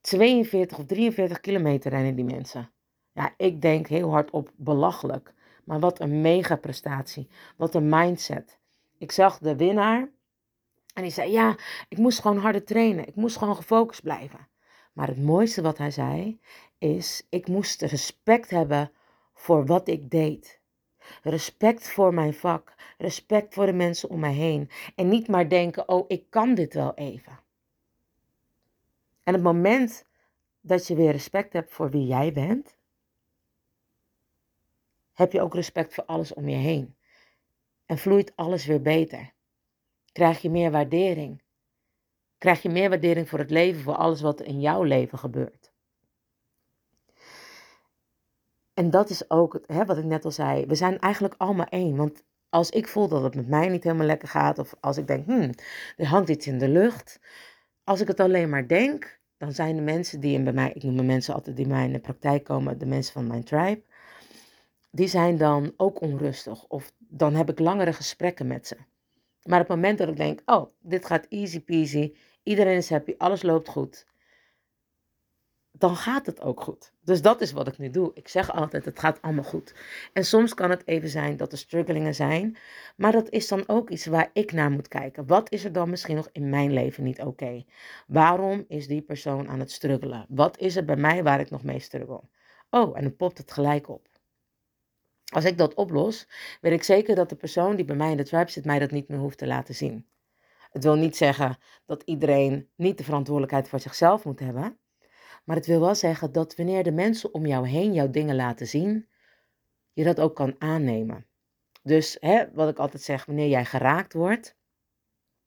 42 0.00 0.78
of 0.78 0.84
43 0.84 1.40
kilometer 1.40 1.90
rennen 1.90 2.14
die 2.14 2.24
mensen. 2.24 2.70
Ja, 3.12 3.34
ik 3.36 3.62
denk 3.62 3.86
heel 3.86 4.10
hard 4.10 4.30
op 4.30 4.50
belachelijk. 4.56 5.34
Maar 5.64 5.80
wat 5.80 6.00
een 6.00 6.20
mega 6.20 6.56
prestatie. 6.56 7.28
Wat 7.56 7.74
een 7.74 7.88
mindset. 7.88 8.58
Ik 8.98 9.12
zag 9.12 9.38
de 9.38 9.56
winnaar 9.56 10.14
en 10.96 11.02
die 11.02 11.10
zei: 11.10 11.30
Ja, 11.30 11.56
ik 11.88 11.98
moest 11.98 12.20
gewoon 12.20 12.38
harder 12.38 12.64
trainen. 12.64 13.08
Ik 13.08 13.14
moest 13.14 13.36
gewoon 13.36 13.56
gefocust 13.56 14.02
blijven. 14.02 14.48
Maar 14.92 15.08
het 15.08 15.22
mooiste 15.22 15.62
wat 15.62 15.78
hij 15.78 15.90
zei 15.90 16.40
is: 16.78 17.26
Ik 17.30 17.48
moest 17.48 17.82
respect 17.82 18.50
hebben 18.50 18.92
voor 19.34 19.66
wat 19.66 19.88
ik 19.88 20.10
deed. 20.10 20.60
Respect 21.22 21.88
voor 21.88 22.14
mijn 22.14 22.34
vak. 22.34 22.74
Respect 22.98 23.54
voor 23.54 23.66
de 23.66 23.72
mensen 23.72 24.08
om 24.08 24.20
mij 24.20 24.32
heen. 24.32 24.70
En 24.94 25.08
niet 25.08 25.28
maar 25.28 25.48
denken: 25.48 25.88
Oh, 25.88 26.04
ik 26.08 26.30
kan 26.30 26.54
dit 26.54 26.74
wel 26.74 26.94
even. 26.94 27.40
En 29.22 29.34
het 29.34 29.42
moment 29.42 30.06
dat 30.60 30.86
je 30.86 30.94
weer 30.94 31.12
respect 31.12 31.52
hebt 31.52 31.72
voor 31.72 31.90
wie 31.90 32.06
jij 32.06 32.32
bent, 32.32 32.76
heb 35.12 35.32
je 35.32 35.40
ook 35.40 35.54
respect 35.54 35.94
voor 35.94 36.04
alles 36.04 36.34
om 36.34 36.48
je 36.48 36.56
heen. 36.56 36.96
En 37.86 37.98
vloeit 37.98 38.36
alles 38.36 38.66
weer 38.66 38.82
beter. 38.82 39.34
Krijg 40.16 40.42
je 40.42 40.50
meer 40.50 40.70
waardering. 40.70 41.42
Krijg 42.38 42.62
je 42.62 42.68
meer 42.68 42.88
waardering 42.88 43.28
voor 43.28 43.38
het 43.38 43.50
leven, 43.50 43.82
voor 43.82 43.94
alles 43.94 44.20
wat 44.20 44.40
in 44.40 44.60
jouw 44.60 44.82
leven 44.82 45.18
gebeurt. 45.18 45.72
En 48.74 48.90
dat 48.90 49.10
is 49.10 49.30
ook 49.30 49.60
hè, 49.66 49.84
wat 49.84 49.98
ik 49.98 50.04
net 50.04 50.24
al 50.24 50.30
zei. 50.30 50.66
We 50.66 50.74
zijn 50.74 50.98
eigenlijk 50.98 51.34
allemaal 51.36 51.66
één. 51.66 51.96
Want 51.96 52.22
als 52.48 52.70
ik 52.70 52.88
voel 52.88 53.08
dat 53.08 53.22
het 53.22 53.34
met 53.34 53.48
mij 53.48 53.68
niet 53.68 53.84
helemaal 53.84 54.06
lekker 54.06 54.28
gaat, 54.28 54.58
of 54.58 54.74
als 54.80 54.96
ik 54.96 55.06
denk, 55.06 55.26
hmm, 55.26 55.50
er 55.96 56.06
hangt 56.06 56.28
iets 56.28 56.46
in 56.46 56.58
de 56.58 56.68
lucht. 56.68 57.20
Als 57.84 58.00
ik 58.00 58.08
het 58.08 58.20
alleen 58.20 58.48
maar 58.48 58.66
denk, 58.68 59.20
dan 59.36 59.52
zijn 59.52 59.76
de 59.76 59.82
mensen 59.82 60.20
die 60.20 60.34
in 60.34 60.44
bij 60.44 60.52
mij, 60.52 60.72
ik 60.72 60.82
noem 60.82 60.96
de 60.96 61.02
mensen 61.02 61.34
altijd 61.34 61.56
die 61.56 61.66
mij 61.66 61.84
in 61.84 61.92
de 61.92 62.00
praktijk 62.00 62.44
komen, 62.44 62.78
de 62.78 62.86
mensen 62.86 63.12
van 63.12 63.26
mijn 63.26 63.44
tribe, 63.44 63.82
die 64.90 65.08
zijn 65.08 65.36
dan 65.36 65.72
ook 65.76 66.00
onrustig. 66.00 66.64
Of 66.64 66.92
dan 66.98 67.34
heb 67.34 67.50
ik 67.50 67.58
langere 67.58 67.92
gesprekken 67.92 68.46
met 68.46 68.66
ze. 68.66 68.76
Maar 69.46 69.60
op 69.60 69.68
het 69.68 69.76
moment 69.76 69.98
dat 69.98 70.08
ik 70.08 70.16
denk, 70.16 70.40
oh, 70.44 70.70
dit 70.80 71.06
gaat 71.06 71.26
easy 71.28 71.60
peasy, 71.60 72.14
iedereen 72.42 72.76
is 72.76 72.90
happy, 72.90 73.14
alles 73.18 73.42
loopt 73.42 73.68
goed, 73.68 74.06
dan 75.78 75.96
gaat 75.96 76.26
het 76.26 76.40
ook 76.40 76.60
goed. 76.60 76.92
Dus 77.04 77.22
dat 77.22 77.40
is 77.40 77.52
wat 77.52 77.68
ik 77.68 77.78
nu 77.78 77.90
doe. 77.90 78.10
Ik 78.14 78.28
zeg 78.28 78.52
altijd, 78.52 78.84
het 78.84 78.98
gaat 78.98 79.22
allemaal 79.22 79.44
goed. 79.44 79.74
En 80.12 80.24
soms 80.24 80.54
kan 80.54 80.70
het 80.70 80.86
even 80.86 81.08
zijn 81.08 81.36
dat 81.36 81.52
er 81.52 81.58
strugglingen 81.58 82.14
zijn, 82.14 82.56
maar 82.96 83.12
dat 83.12 83.30
is 83.30 83.48
dan 83.48 83.64
ook 83.66 83.90
iets 83.90 84.06
waar 84.06 84.30
ik 84.32 84.52
naar 84.52 84.70
moet 84.70 84.88
kijken. 84.88 85.26
Wat 85.26 85.52
is 85.52 85.64
er 85.64 85.72
dan 85.72 85.90
misschien 85.90 86.16
nog 86.16 86.28
in 86.32 86.48
mijn 86.50 86.72
leven 86.72 87.04
niet 87.04 87.20
oké? 87.20 87.64
Waarom 88.06 88.64
is 88.68 88.86
die 88.86 89.02
persoon 89.02 89.48
aan 89.48 89.60
het 89.60 89.70
struggelen? 89.70 90.26
Wat 90.28 90.58
is 90.58 90.76
er 90.76 90.84
bij 90.84 90.96
mij 90.96 91.22
waar 91.22 91.40
ik 91.40 91.50
nog 91.50 91.62
mee 91.62 91.78
struggle? 91.80 92.22
Oh, 92.70 92.96
en 92.96 93.02
dan 93.02 93.16
popt 93.16 93.38
het 93.38 93.52
gelijk 93.52 93.88
op. 93.88 94.08
Als 95.32 95.44
ik 95.44 95.58
dat 95.58 95.74
oplos, 95.74 96.28
weet 96.60 96.72
ik 96.72 96.82
zeker 96.82 97.14
dat 97.14 97.28
de 97.28 97.36
persoon 97.36 97.76
die 97.76 97.84
bij 97.84 97.96
mij 97.96 98.10
in 98.10 98.16
de 98.16 98.24
tribe 98.24 98.50
zit 98.50 98.64
mij 98.64 98.78
dat 98.78 98.90
niet 98.90 99.08
meer 99.08 99.18
hoeft 99.18 99.38
te 99.38 99.46
laten 99.46 99.74
zien. 99.74 100.06
Het 100.70 100.84
wil 100.84 100.94
niet 100.94 101.16
zeggen 101.16 101.58
dat 101.86 102.02
iedereen 102.02 102.68
niet 102.74 102.98
de 102.98 103.04
verantwoordelijkheid 103.04 103.68
voor 103.68 103.80
zichzelf 103.80 104.24
moet 104.24 104.40
hebben. 104.40 104.78
Maar 105.44 105.56
het 105.56 105.66
wil 105.66 105.80
wel 105.80 105.94
zeggen 105.94 106.32
dat 106.32 106.56
wanneer 106.56 106.82
de 106.82 106.92
mensen 106.92 107.34
om 107.34 107.46
jou 107.46 107.68
heen 107.68 107.92
jouw 107.92 108.10
dingen 108.10 108.36
laten 108.36 108.66
zien, 108.66 109.08
je 109.92 110.04
dat 110.04 110.20
ook 110.20 110.34
kan 110.34 110.54
aannemen. 110.58 111.26
Dus 111.82 112.16
hè, 112.20 112.52
wat 112.52 112.68
ik 112.68 112.78
altijd 112.78 113.02
zeg, 113.02 113.24
wanneer 113.24 113.48
jij 113.48 113.64
geraakt 113.64 114.12
wordt, 114.12 114.56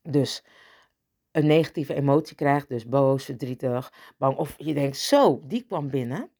dus 0.01 0.43
een 1.31 1.45
negatieve 1.47 1.93
emotie 1.93 2.35
krijgt, 2.35 2.69
dus 2.69 2.85
boos, 2.85 3.25
verdrietig, 3.25 3.93
bang, 4.17 4.37
of 4.37 4.55
je 4.57 4.73
denkt, 4.73 4.97
zo, 4.97 5.41
die 5.43 5.65
kwam 5.65 5.89
binnen, 5.89 6.31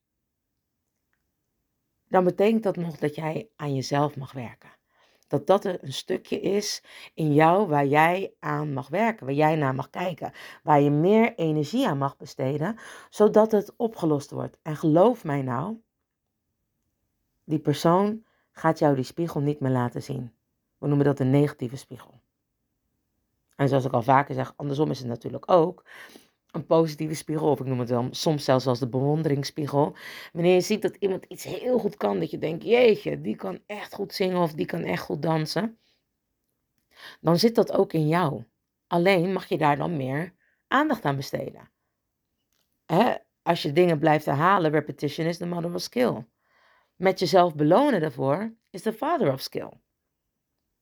dan 2.10 2.24
betekent 2.24 2.62
dat 2.62 2.76
nog 2.76 2.96
dat 2.96 3.14
jij 3.14 3.48
aan 3.56 3.74
jezelf 3.74 4.16
mag 4.16 4.32
werken. 4.32 4.70
Dat 5.28 5.46
dat 5.46 5.64
een 5.64 5.92
stukje 5.92 6.40
is 6.40 6.82
in 7.14 7.34
jou 7.34 7.68
waar 7.68 7.86
jij 7.86 8.32
aan 8.38 8.72
mag 8.72 8.88
werken, 8.88 9.26
waar 9.26 9.34
jij 9.34 9.56
naar 9.56 9.74
mag 9.74 9.90
kijken, 9.90 10.32
waar 10.62 10.80
je 10.80 10.90
meer 10.90 11.34
energie 11.34 11.88
aan 11.88 11.98
mag 11.98 12.16
besteden, 12.16 12.76
zodat 13.10 13.52
het 13.52 13.72
opgelost 13.76 14.30
wordt. 14.30 14.58
En 14.62 14.76
geloof 14.76 15.24
mij 15.24 15.42
nou, 15.42 15.76
die 17.44 17.58
persoon 17.58 18.24
gaat 18.52 18.78
jou 18.78 18.94
die 18.94 19.04
spiegel 19.04 19.40
niet 19.40 19.60
meer 19.60 19.72
laten 19.72 20.02
zien. 20.02 20.32
We 20.78 20.86
noemen 20.86 21.06
dat 21.06 21.20
een 21.20 21.30
negatieve 21.30 21.76
spiegel. 21.76 22.20
En 23.56 23.68
zoals 23.68 23.84
ik 23.84 23.92
al 23.92 24.02
vaker 24.02 24.34
zeg, 24.34 24.52
andersom 24.56 24.90
is 24.90 24.98
het 24.98 25.08
natuurlijk 25.08 25.50
ook 25.50 25.84
een 26.52 26.66
positieve 26.66 27.14
spiegel, 27.14 27.50
of 27.50 27.60
ik 27.60 27.66
noem 27.66 27.78
het 27.78 27.88
wel 27.88 28.08
soms 28.10 28.44
zelfs 28.44 28.66
als 28.66 28.78
de 28.78 28.88
bewonderingsspiegel. 28.88 29.96
Wanneer 30.32 30.54
je 30.54 30.60
ziet 30.60 30.82
dat 30.82 30.96
iemand 30.96 31.24
iets 31.24 31.44
heel 31.44 31.78
goed 31.78 31.96
kan, 31.96 32.18
dat 32.18 32.30
je 32.30 32.38
denkt, 32.38 32.64
jeetje, 32.64 33.20
die 33.20 33.36
kan 33.36 33.60
echt 33.66 33.94
goed 33.94 34.14
zingen 34.14 34.40
of 34.40 34.52
die 34.52 34.66
kan 34.66 34.82
echt 34.82 35.02
goed 35.02 35.22
dansen, 35.22 35.78
dan 37.20 37.38
zit 37.38 37.54
dat 37.54 37.72
ook 37.72 37.92
in 37.92 38.08
jou. 38.08 38.44
Alleen 38.86 39.32
mag 39.32 39.48
je 39.48 39.58
daar 39.58 39.76
dan 39.76 39.96
meer 39.96 40.34
aandacht 40.68 41.04
aan 41.04 41.16
besteden. 41.16 41.70
Hè? 42.86 43.14
Als 43.42 43.62
je 43.62 43.72
dingen 43.72 43.98
blijft 43.98 44.24
herhalen, 44.24 44.70
repetition 44.70 45.26
is 45.26 45.36
the 45.36 45.46
mother 45.46 45.74
of 45.74 45.80
skill. 45.80 46.24
Met 46.96 47.18
jezelf 47.18 47.54
belonen 47.54 48.00
daarvoor 48.00 48.54
is 48.70 48.82
the 48.82 48.92
father 48.92 49.32
of 49.32 49.40
skill. 49.40 49.70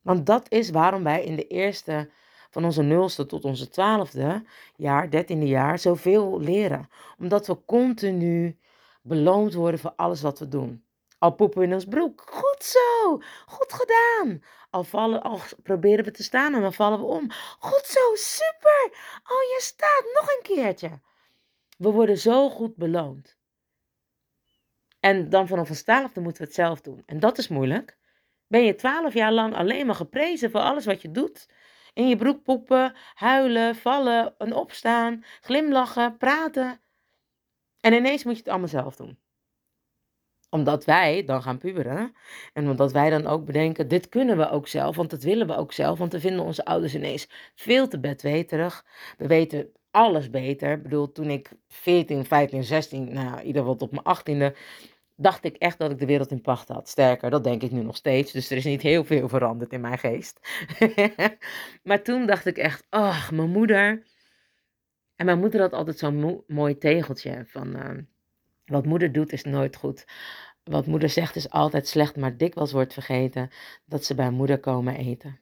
Want 0.00 0.26
dat 0.26 0.50
is 0.50 0.70
waarom 0.70 1.02
wij 1.02 1.24
in 1.24 1.36
de 1.36 1.46
eerste 1.46 2.10
van 2.50 2.64
onze 2.64 2.82
nulste 2.82 3.26
tot 3.26 3.44
onze 3.44 3.68
twaalfde 3.68 4.44
jaar, 4.76 5.10
dertiende 5.10 5.46
jaar, 5.46 5.78
zoveel 5.78 6.40
leren. 6.40 6.88
Omdat 7.18 7.46
we 7.46 7.64
continu 7.64 8.58
beloond 9.02 9.54
worden 9.54 9.80
voor 9.80 9.92
alles 9.96 10.22
wat 10.22 10.38
we 10.38 10.48
doen. 10.48 10.84
Al 11.18 11.30
poepen 11.30 11.58
we 11.58 11.66
in 11.66 11.74
ons 11.74 11.84
broek. 11.84 12.24
Goed 12.26 12.64
zo. 12.64 13.20
Goed 13.46 13.72
gedaan. 13.72 14.42
Al, 14.70 14.84
vallen, 14.84 15.22
al 15.22 15.40
proberen 15.62 16.04
we 16.04 16.10
te 16.10 16.22
staan 16.22 16.54
en 16.54 16.60
dan 16.60 16.72
vallen 16.72 16.98
we 16.98 17.04
om. 17.04 17.30
Goed 17.58 17.84
zo. 17.84 18.14
Super. 18.14 18.90
Oh, 19.22 19.42
je 19.42 19.58
staat 19.60 20.04
nog 20.20 20.28
een 20.28 20.42
keertje. 20.42 21.00
We 21.76 21.90
worden 21.90 22.18
zo 22.18 22.50
goed 22.50 22.76
beloond. 22.76 23.36
En 25.00 25.28
dan 25.28 25.46
vanaf 25.46 25.68
een 25.70 25.76
twaalfde 25.76 26.20
moeten 26.20 26.42
we 26.42 26.46
het 26.46 26.56
zelf 26.56 26.80
doen. 26.80 27.02
En 27.06 27.20
dat 27.20 27.38
is 27.38 27.48
moeilijk. 27.48 27.98
Ben 28.46 28.64
je 28.64 28.74
twaalf 28.74 29.14
jaar 29.14 29.32
lang 29.32 29.54
alleen 29.54 29.86
maar 29.86 29.94
geprezen 29.94 30.50
voor 30.50 30.60
alles 30.60 30.84
wat 30.84 31.02
je 31.02 31.10
doet? 31.10 31.48
In 31.98 32.08
je 32.08 32.16
broek 32.16 32.42
poepen, 32.42 32.94
huilen, 33.14 33.76
vallen, 33.76 34.34
en 34.38 34.54
opstaan, 34.54 35.24
glimlachen, 35.40 36.16
praten. 36.16 36.80
En 37.80 37.92
ineens 37.92 38.24
moet 38.24 38.32
je 38.32 38.38
het 38.38 38.48
allemaal 38.48 38.68
zelf 38.68 38.96
doen. 38.96 39.18
Omdat 40.50 40.84
wij 40.84 41.24
dan 41.24 41.42
gaan 41.42 41.58
puberen 41.58 42.14
en 42.52 42.68
omdat 42.70 42.92
wij 42.92 43.10
dan 43.10 43.26
ook 43.26 43.44
bedenken, 43.44 43.88
dit 43.88 44.08
kunnen 44.08 44.36
we 44.36 44.50
ook 44.50 44.68
zelf, 44.68 44.96
want 44.96 45.10
dat 45.10 45.22
willen 45.22 45.46
we 45.46 45.56
ook 45.56 45.72
zelf, 45.72 45.98
want 45.98 46.12
we 46.12 46.20
vinden 46.20 46.44
onze 46.44 46.64
ouders 46.64 46.94
ineens 46.94 47.28
veel 47.54 47.88
te 47.88 48.00
bedweterig. 48.00 48.84
We 49.16 49.26
weten 49.26 49.72
alles 49.90 50.30
beter. 50.30 50.72
Ik 50.72 50.82
bedoel, 50.82 51.12
toen 51.12 51.30
ik 51.30 51.50
14, 51.68 52.24
15, 52.24 52.64
16, 52.64 53.12
nou, 53.12 53.40
ieder 53.40 53.62
wat 53.64 53.82
op 53.82 53.90
mijn 53.90 54.52
18e, 54.52 54.56
dacht 55.20 55.44
ik 55.44 55.56
echt 55.56 55.78
dat 55.78 55.90
ik 55.90 55.98
de 55.98 56.06
wereld 56.06 56.30
in 56.30 56.40
pacht 56.40 56.68
had. 56.68 56.88
Sterker, 56.88 57.30
dat 57.30 57.44
denk 57.44 57.62
ik 57.62 57.70
nu 57.70 57.82
nog 57.82 57.96
steeds. 57.96 58.32
Dus 58.32 58.50
er 58.50 58.56
is 58.56 58.64
niet 58.64 58.82
heel 58.82 59.04
veel 59.04 59.28
veranderd 59.28 59.72
in 59.72 59.80
mijn 59.80 59.98
geest. 59.98 60.40
maar 61.88 62.02
toen 62.02 62.26
dacht 62.26 62.46
ik 62.46 62.56
echt, 62.56 62.86
ach, 62.88 63.32
mijn 63.32 63.50
moeder. 63.50 64.06
En 65.16 65.26
mijn 65.26 65.38
moeder 65.38 65.60
had 65.60 65.72
altijd 65.72 65.98
zo'n 65.98 66.44
mooi 66.46 66.78
tegeltje 66.78 67.44
van, 67.46 67.76
uh, 67.76 67.98
wat 68.64 68.86
moeder 68.86 69.12
doet 69.12 69.32
is 69.32 69.44
nooit 69.44 69.76
goed. 69.76 70.04
Wat 70.64 70.86
moeder 70.86 71.08
zegt 71.08 71.36
is 71.36 71.50
altijd 71.50 71.88
slecht, 71.88 72.16
maar 72.16 72.36
dikwijls 72.36 72.72
wordt 72.72 72.92
vergeten 72.92 73.50
dat 73.84 74.04
ze 74.04 74.14
bij 74.14 74.30
moeder 74.30 74.60
komen 74.60 74.96
eten. 74.96 75.40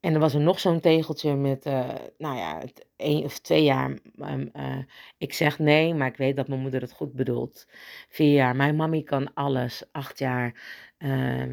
En 0.00 0.14
er 0.14 0.20
was 0.20 0.34
er 0.34 0.40
nog 0.40 0.60
zo'n 0.60 0.80
tegeltje 0.80 1.34
met, 1.34 1.66
uh, 1.66 1.94
nou 2.18 2.36
ja, 2.36 2.62
één 2.96 3.24
of 3.24 3.38
twee 3.38 3.64
jaar. 3.64 3.90
Um, 4.16 4.50
uh, 4.56 4.78
ik 5.18 5.32
zeg 5.32 5.58
nee, 5.58 5.94
maar 5.94 6.08
ik 6.08 6.16
weet 6.16 6.36
dat 6.36 6.48
mijn 6.48 6.60
moeder 6.60 6.80
het 6.80 6.92
goed 6.92 7.12
bedoelt. 7.12 7.66
Vier 8.08 8.32
jaar. 8.32 8.56
Mijn 8.56 8.76
mami 8.76 9.02
kan 9.02 9.34
alles. 9.34 9.84
Acht 9.92 10.18
jaar. 10.18 10.54
Uh, 10.98 11.46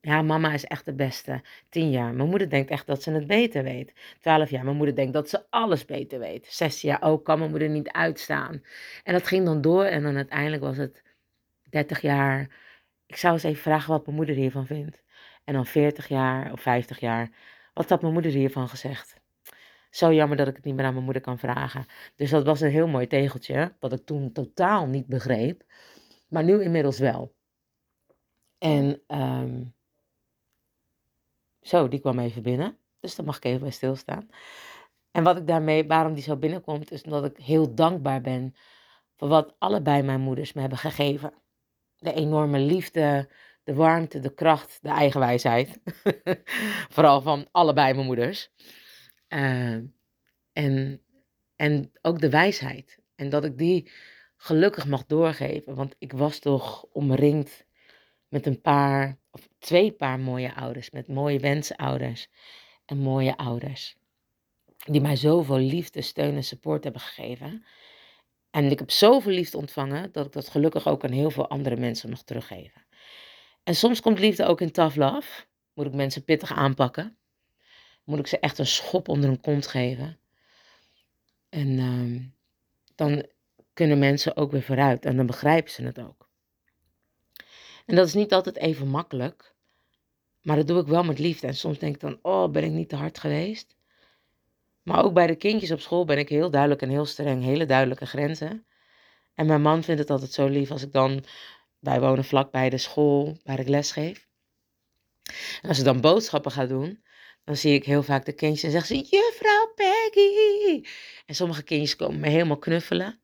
ja, 0.00 0.22
mama 0.22 0.52
is 0.52 0.64
echt 0.64 0.84
de 0.84 0.94
beste. 0.94 1.42
Tien 1.68 1.90
jaar. 1.90 2.14
Mijn 2.14 2.28
moeder 2.28 2.50
denkt 2.50 2.70
echt 2.70 2.86
dat 2.86 3.02
ze 3.02 3.10
het 3.10 3.26
beter 3.26 3.62
weet. 3.62 3.92
Twaalf 4.20 4.50
jaar. 4.50 4.64
Mijn 4.64 4.76
moeder 4.76 4.94
denkt 4.94 5.12
dat 5.12 5.28
ze 5.28 5.50
alles 5.50 5.84
beter 5.84 6.18
weet. 6.18 6.46
Zes 6.46 6.80
jaar 6.80 7.02
ook. 7.02 7.24
Kan 7.24 7.38
mijn 7.38 7.50
moeder 7.50 7.68
niet 7.68 7.90
uitstaan. 7.90 8.62
En 9.04 9.12
dat 9.12 9.26
ging 9.26 9.44
dan 9.44 9.60
door. 9.60 9.84
En 9.84 10.02
dan 10.02 10.16
uiteindelijk 10.16 10.62
was 10.62 10.76
het 10.76 11.02
dertig 11.70 12.00
jaar. 12.00 12.50
Ik 13.06 13.16
zou 13.16 13.32
eens 13.32 13.42
even 13.42 13.62
vragen 13.62 13.90
wat 13.90 14.04
mijn 14.04 14.16
moeder 14.16 14.34
hiervan 14.34 14.66
vindt. 14.66 15.02
En 15.44 15.54
dan 15.54 15.66
veertig 15.66 16.08
jaar 16.08 16.52
of 16.52 16.60
vijftig 16.60 17.00
jaar. 17.00 17.30
Wat 17.76 17.88
had 17.88 18.00
mijn 18.00 18.12
moeder 18.12 18.32
hiervan 18.32 18.68
gezegd? 18.68 19.20
Zo 19.90 20.12
jammer 20.12 20.36
dat 20.36 20.48
ik 20.48 20.56
het 20.56 20.64
niet 20.64 20.74
meer 20.74 20.84
aan 20.84 20.92
mijn 20.92 21.04
moeder 21.04 21.22
kan 21.22 21.38
vragen. 21.38 21.86
Dus 22.14 22.30
dat 22.30 22.44
was 22.44 22.60
een 22.60 22.70
heel 22.70 22.86
mooi 22.86 23.06
tegeltje. 23.06 23.76
Wat 23.80 23.92
ik 23.92 24.04
toen 24.04 24.32
totaal 24.32 24.86
niet 24.86 25.06
begreep. 25.06 25.64
Maar 26.28 26.44
nu 26.44 26.62
inmiddels 26.62 26.98
wel. 26.98 27.34
En 28.58 29.02
um, 29.08 29.74
zo, 31.60 31.88
die 31.88 32.00
kwam 32.00 32.18
even 32.18 32.42
binnen. 32.42 32.78
Dus 33.00 33.14
daar 33.14 33.26
mag 33.26 33.36
ik 33.36 33.44
even 33.44 33.60
bij 33.60 33.70
stilstaan. 33.70 34.28
En 35.10 35.22
wat 35.22 35.36
ik 35.36 35.46
daarmee, 35.46 35.86
waarom 35.86 36.14
die 36.14 36.22
zo 36.22 36.36
binnenkomt, 36.36 36.90
is 36.90 37.02
omdat 37.02 37.24
ik 37.24 37.36
heel 37.36 37.74
dankbaar 37.74 38.20
ben 38.20 38.54
voor 39.16 39.28
wat 39.28 39.54
allebei 39.58 40.02
mijn 40.02 40.20
moeders 40.20 40.52
me 40.52 40.60
hebben 40.60 40.78
gegeven. 40.78 41.32
De 41.98 42.12
enorme 42.12 42.58
liefde, 42.58 43.28
de 43.66 43.74
warmte, 43.74 44.20
de 44.20 44.34
kracht, 44.34 44.78
de 44.82 44.88
eigenwijsheid. 44.88 45.80
Vooral 46.94 47.20
van 47.20 47.48
allebei 47.50 47.94
mijn 47.94 48.06
moeders. 48.06 48.50
Uh, 49.28 49.78
en, 50.52 51.02
en 51.56 51.92
ook 52.02 52.20
de 52.20 52.30
wijsheid. 52.30 52.98
En 53.14 53.28
dat 53.28 53.44
ik 53.44 53.58
die 53.58 53.90
gelukkig 54.36 54.86
mag 54.86 55.06
doorgeven. 55.06 55.74
Want 55.74 55.94
ik 55.98 56.12
was 56.12 56.38
toch 56.38 56.84
omringd 56.92 57.66
met 58.28 58.46
een 58.46 58.60
paar 58.60 59.18
of 59.30 59.48
twee 59.58 59.92
paar 59.92 60.20
mooie 60.20 60.54
ouders, 60.54 60.90
met 60.90 61.08
mooie 61.08 61.38
wensouders 61.38 62.28
en 62.84 62.98
mooie 62.98 63.36
ouders. 63.36 63.96
Die 64.84 65.00
mij 65.00 65.16
zoveel 65.16 65.58
liefde, 65.58 66.00
steun 66.00 66.34
en 66.34 66.44
support 66.44 66.84
hebben 66.84 67.02
gegeven. 67.02 67.64
En 68.50 68.70
ik 68.70 68.78
heb 68.78 68.90
zoveel 68.90 69.32
liefde 69.32 69.56
ontvangen 69.56 70.12
dat 70.12 70.26
ik 70.26 70.32
dat 70.32 70.48
gelukkig 70.48 70.88
ook 70.88 71.04
aan 71.04 71.12
heel 71.12 71.30
veel 71.30 71.48
andere 71.48 71.76
mensen 71.76 72.10
nog 72.10 72.22
teruggeven. 72.22 72.85
En 73.66 73.74
soms 73.74 74.00
komt 74.00 74.18
liefde 74.18 74.44
ook 74.44 74.60
in 74.60 74.70
tough 74.70 74.96
love. 74.96 75.44
Moet 75.74 75.86
ik 75.86 75.92
mensen 75.92 76.24
pittig 76.24 76.52
aanpakken. 76.52 77.16
Moet 78.04 78.18
ik 78.18 78.26
ze 78.26 78.38
echt 78.38 78.58
een 78.58 78.66
schop 78.66 79.08
onder 79.08 79.28
hun 79.28 79.40
kont 79.40 79.66
geven. 79.66 80.18
En 81.48 81.68
uh, 81.68 82.22
dan 82.94 83.26
kunnen 83.72 83.98
mensen 83.98 84.36
ook 84.36 84.50
weer 84.50 84.62
vooruit 84.62 85.04
en 85.04 85.16
dan 85.16 85.26
begrijpen 85.26 85.70
ze 85.70 85.82
het 85.82 86.00
ook. 86.00 86.28
En 87.86 87.96
dat 87.96 88.06
is 88.06 88.14
niet 88.14 88.32
altijd 88.32 88.56
even 88.56 88.88
makkelijk. 88.88 89.54
Maar 90.42 90.56
dat 90.56 90.66
doe 90.66 90.80
ik 90.80 90.86
wel 90.86 91.04
met 91.04 91.18
liefde. 91.18 91.46
En 91.46 91.54
soms 91.54 91.78
denk 91.78 91.94
ik 91.94 92.00
dan, 92.00 92.18
oh, 92.22 92.50
ben 92.50 92.64
ik 92.64 92.70
niet 92.70 92.88
te 92.88 92.96
hard 92.96 93.18
geweest? 93.18 93.76
Maar 94.82 95.04
ook 95.04 95.14
bij 95.14 95.26
de 95.26 95.36
kindjes 95.36 95.70
op 95.70 95.80
school 95.80 96.04
ben 96.04 96.18
ik 96.18 96.28
heel 96.28 96.50
duidelijk 96.50 96.82
en 96.82 96.88
heel 96.88 97.06
streng. 97.06 97.42
Hele 97.42 97.66
duidelijke 97.66 98.06
grenzen. 98.06 98.66
En 99.34 99.46
mijn 99.46 99.62
man 99.62 99.82
vindt 99.82 100.00
het 100.00 100.10
altijd 100.10 100.32
zo 100.32 100.46
lief 100.46 100.70
als 100.70 100.82
ik 100.82 100.92
dan... 100.92 101.24
Wij 101.86 102.00
wonen 102.00 102.24
vlakbij 102.24 102.70
de 102.70 102.78
school 102.78 103.38
waar 103.44 103.58
ik 103.58 103.68
les 103.68 103.92
geef. 103.92 104.28
En 105.62 105.68
als 105.68 105.78
ik 105.78 105.84
dan 105.84 106.00
boodschappen 106.00 106.52
ga 106.52 106.66
doen, 106.66 107.02
dan 107.44 107.56
zie 107.56 107.74
ik 107.74 107.84
heel 107.84 108.02
vaak 108.02 108.24
de 108.24 108.32
kindjes 108.32 108.62
en 108.62 108.70
zeggen 108.70 108.96
ze, 108.96 109.16
juffrouw 109.16 109.72
Peggy. 109.74 110.88
En 111.26 111.34
sommige 111.34 111.62
kindjes 111.62 111.96
komen 111.96 112.20
me 112.20 112.28
helemaal 112.28 112.58
knuffelen. 112.58 113.20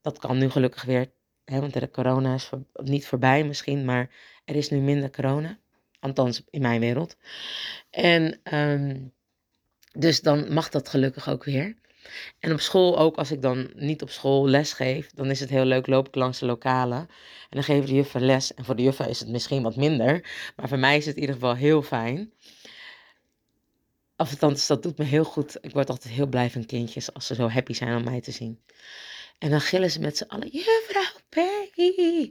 Dat 0.00 0.18
kan 0.18 0.38
nu 0.38 0.50
gelukkig 0.50 0.82
weer 0.84 1.14
Hè, 1.46 1.60
want 1.60 1.72
de 1.72 1.90
corona 1.90 2.34
is 2.34 2.50
niet 2.72 3.06
voorbij 3.06 3.44
misschien, 3.44 3.84
maar 3.84 4.10
er 4.44 4.54
is 4.54 4.70
nu 4.70 4.78
minder 4.78 5.10
corona. 5.10 5.58
Althans, 6.00 6.42
in 6.50 6.60
mijn 6.60 6.80
wereld. 6.80 7.16
En 7.90 8.40
um, 8.54 9.12
dus 9.92 10.20
dan 10.20 10.52
mag 10.52 10.68
dat 10.68 10.88
gelukkig 10.88 11.28
ook 11.28 11.44
weer. 11.44 11.76
En 12.38 12.52
op 12.52 12.60
school 12.60 12.98
ook, 12.98 13.16
als 13.16 13.30
ik 13.30 13.42
dan 13.42 13.70
niet 13.74 14.02
op 14.02 14.10
school 14.10 14.48
les 14.48 14.72
geef, 14.72 15.10
dan 15.14 15.30
is 15.30 15.40
het 15.40 15.50
heel 15.50 15.64
leuk, 15.64 15.86
loop 15.86 16.08
ik 16.08 16.14
langs 16.14 16.38
de 16.38 16.46
lokalen. 16.46 16.98
En 16.98 17.08
dan 17.50 17.62
geven 17.62 17.86
de 17.86 17.94
juffen 17.94 18.24
les. 18.24 18.54
En 18.54 18.64
voor 18.64 18.76
de 18.76 18.82
juffen 18.82 19.08
is 19.08 19.20
het 19.20 19.28
misschien 19.28 19.62
wat 19.62 19.76
minder. 19.76 20.28
Maar 20.56 20.68
voor 20.68 20.78
mij 20.78 20.96
is 20.96 21.06
het 21.06 21.14
in 21.14 21.20
ieder 21.20 21.34
geval 21.34 21.54
heel 21.54 21.82
fijn. 21.82 22.32
Althans, 24.16 24.66
dat 24.66 24.82
doet 24.82 24.98
me 24.98 25.04
heel 25.04 25.24
goed. 25.24 25.56
Ik 25.60 25.72
word 25.72 25.90
altijd 25.90 26.14
heel 26.14 26.26
blij 26.26 26.50
van 26.50 26.66
kindjes 26.66 27.12
als 27.14 27.26
ze 27.26 27.34
zo 27.34 27.48
happy 27.48 27.72
zijn 27.72 27.96
om 27.96 28.04
mij 28.04 28.20
te 28.20 28.30
zien. 28.30 28.60
En 29.38 29.50
dan 29.50 29.60
gillen 29.60 29.90
ze 29.90 30.00
met 30.00 30.16
z'n 30.16 30.24
allen, 30.28 30.48
juffrouw 30.48 31.20
Peggy. 31.28 32.30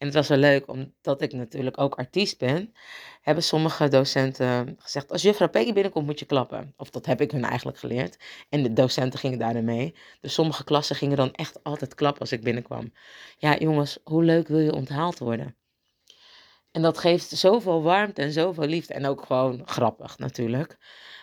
En 0.00 0.06
het 0.06 0.14
was 0.14 0.28
wel 0.28 0.38
leuk, 0.38 0.68
omdat 0.68 1.22
ik 1.22 1.32
natuurlijk 1.32 1.80
ook 1.80 1.94
artiest 1.94 2.38
ben, 2.38 2.74
hebben 3.22 3.44
sommige 3.44 3.88
docenten 3.88 4.76
gezegd, 4.78 5.10
als 5.10 5.22
juffrouw 5.22 5.48
Peggy 5.48 5.72
binnenkomt 5.72 6.06
moet 6.06 6.18
je 6.18 6.24
klappen. 6.24 6.74
Of 6.76 6.90
dat 6.90 7.06
heb 7.06 7.20
ik 7.20 7.30
hun 7.30 7.44
eigenlijk 7.44 7.78
geleerd. 7.78 8.18
En 8.48 8.62
de 8.62 8.72
docenten 8.72 9.18
gingen 9.18 9.38
daarin 9.38 9.64
mee. 9.64 9.94
Dus 10.20 10.34
sommige 10.34 10.64
klassen 10.64 10.96
gingen 10.96 11.16
dan 11.16 11.32
echt 11.32 11.64
altijd 11.64 11.94
klappen 11.94 12.20
als 12.20 12.32
ik 12.32 12.42
binnenkwam. 12.42 12.92
Ja 13.36 13.56
jongens, 13.56 13.98
hoe 14.04 14.24
leuk 14.24 14.48
wil 14.48 14.58
je 14.58 14.72
onthaald 14.72 15.18
worden? 15.18 15.56
En 16.70 16.82
dat 16.82 16.98
geeft 16.98 17.28
zoveel 17.28 17.82
warmte 17.82 18.22
en 18.22 18.32
zoveel 18.32 18.66
liefde. 18.66 18.94
En 18.94 19.06
ook 19.06 19.24
gewoon 19.26 19.62
grappig 19.64 20.18
natuurlijk. 20.18 20.78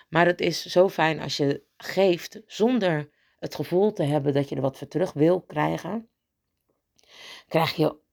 Maar 0.09 0.25
het 0.25 0.41
is 0.41 0.65
zo 0.65 0.89
fijn 0.89 1.19
als 1.19 1.37
je 1.37 1.63
geeft 1.77 2.41
zonder 2.45 3.09
het 3.39 3.55
gevoel 3.55 3.93
te 3.93 4.03
hebben 4.03 4.33
dat 4.33 4.49
je 4.49 4.55
er 4.55 4.61
wat 4.61 4.77
voor 4.77 4.87
terug 4.87 5.13
wil 5.13 5.41
krijgen, 5.41 6.09
krijg 7.47 7.75
je 7.75 8.05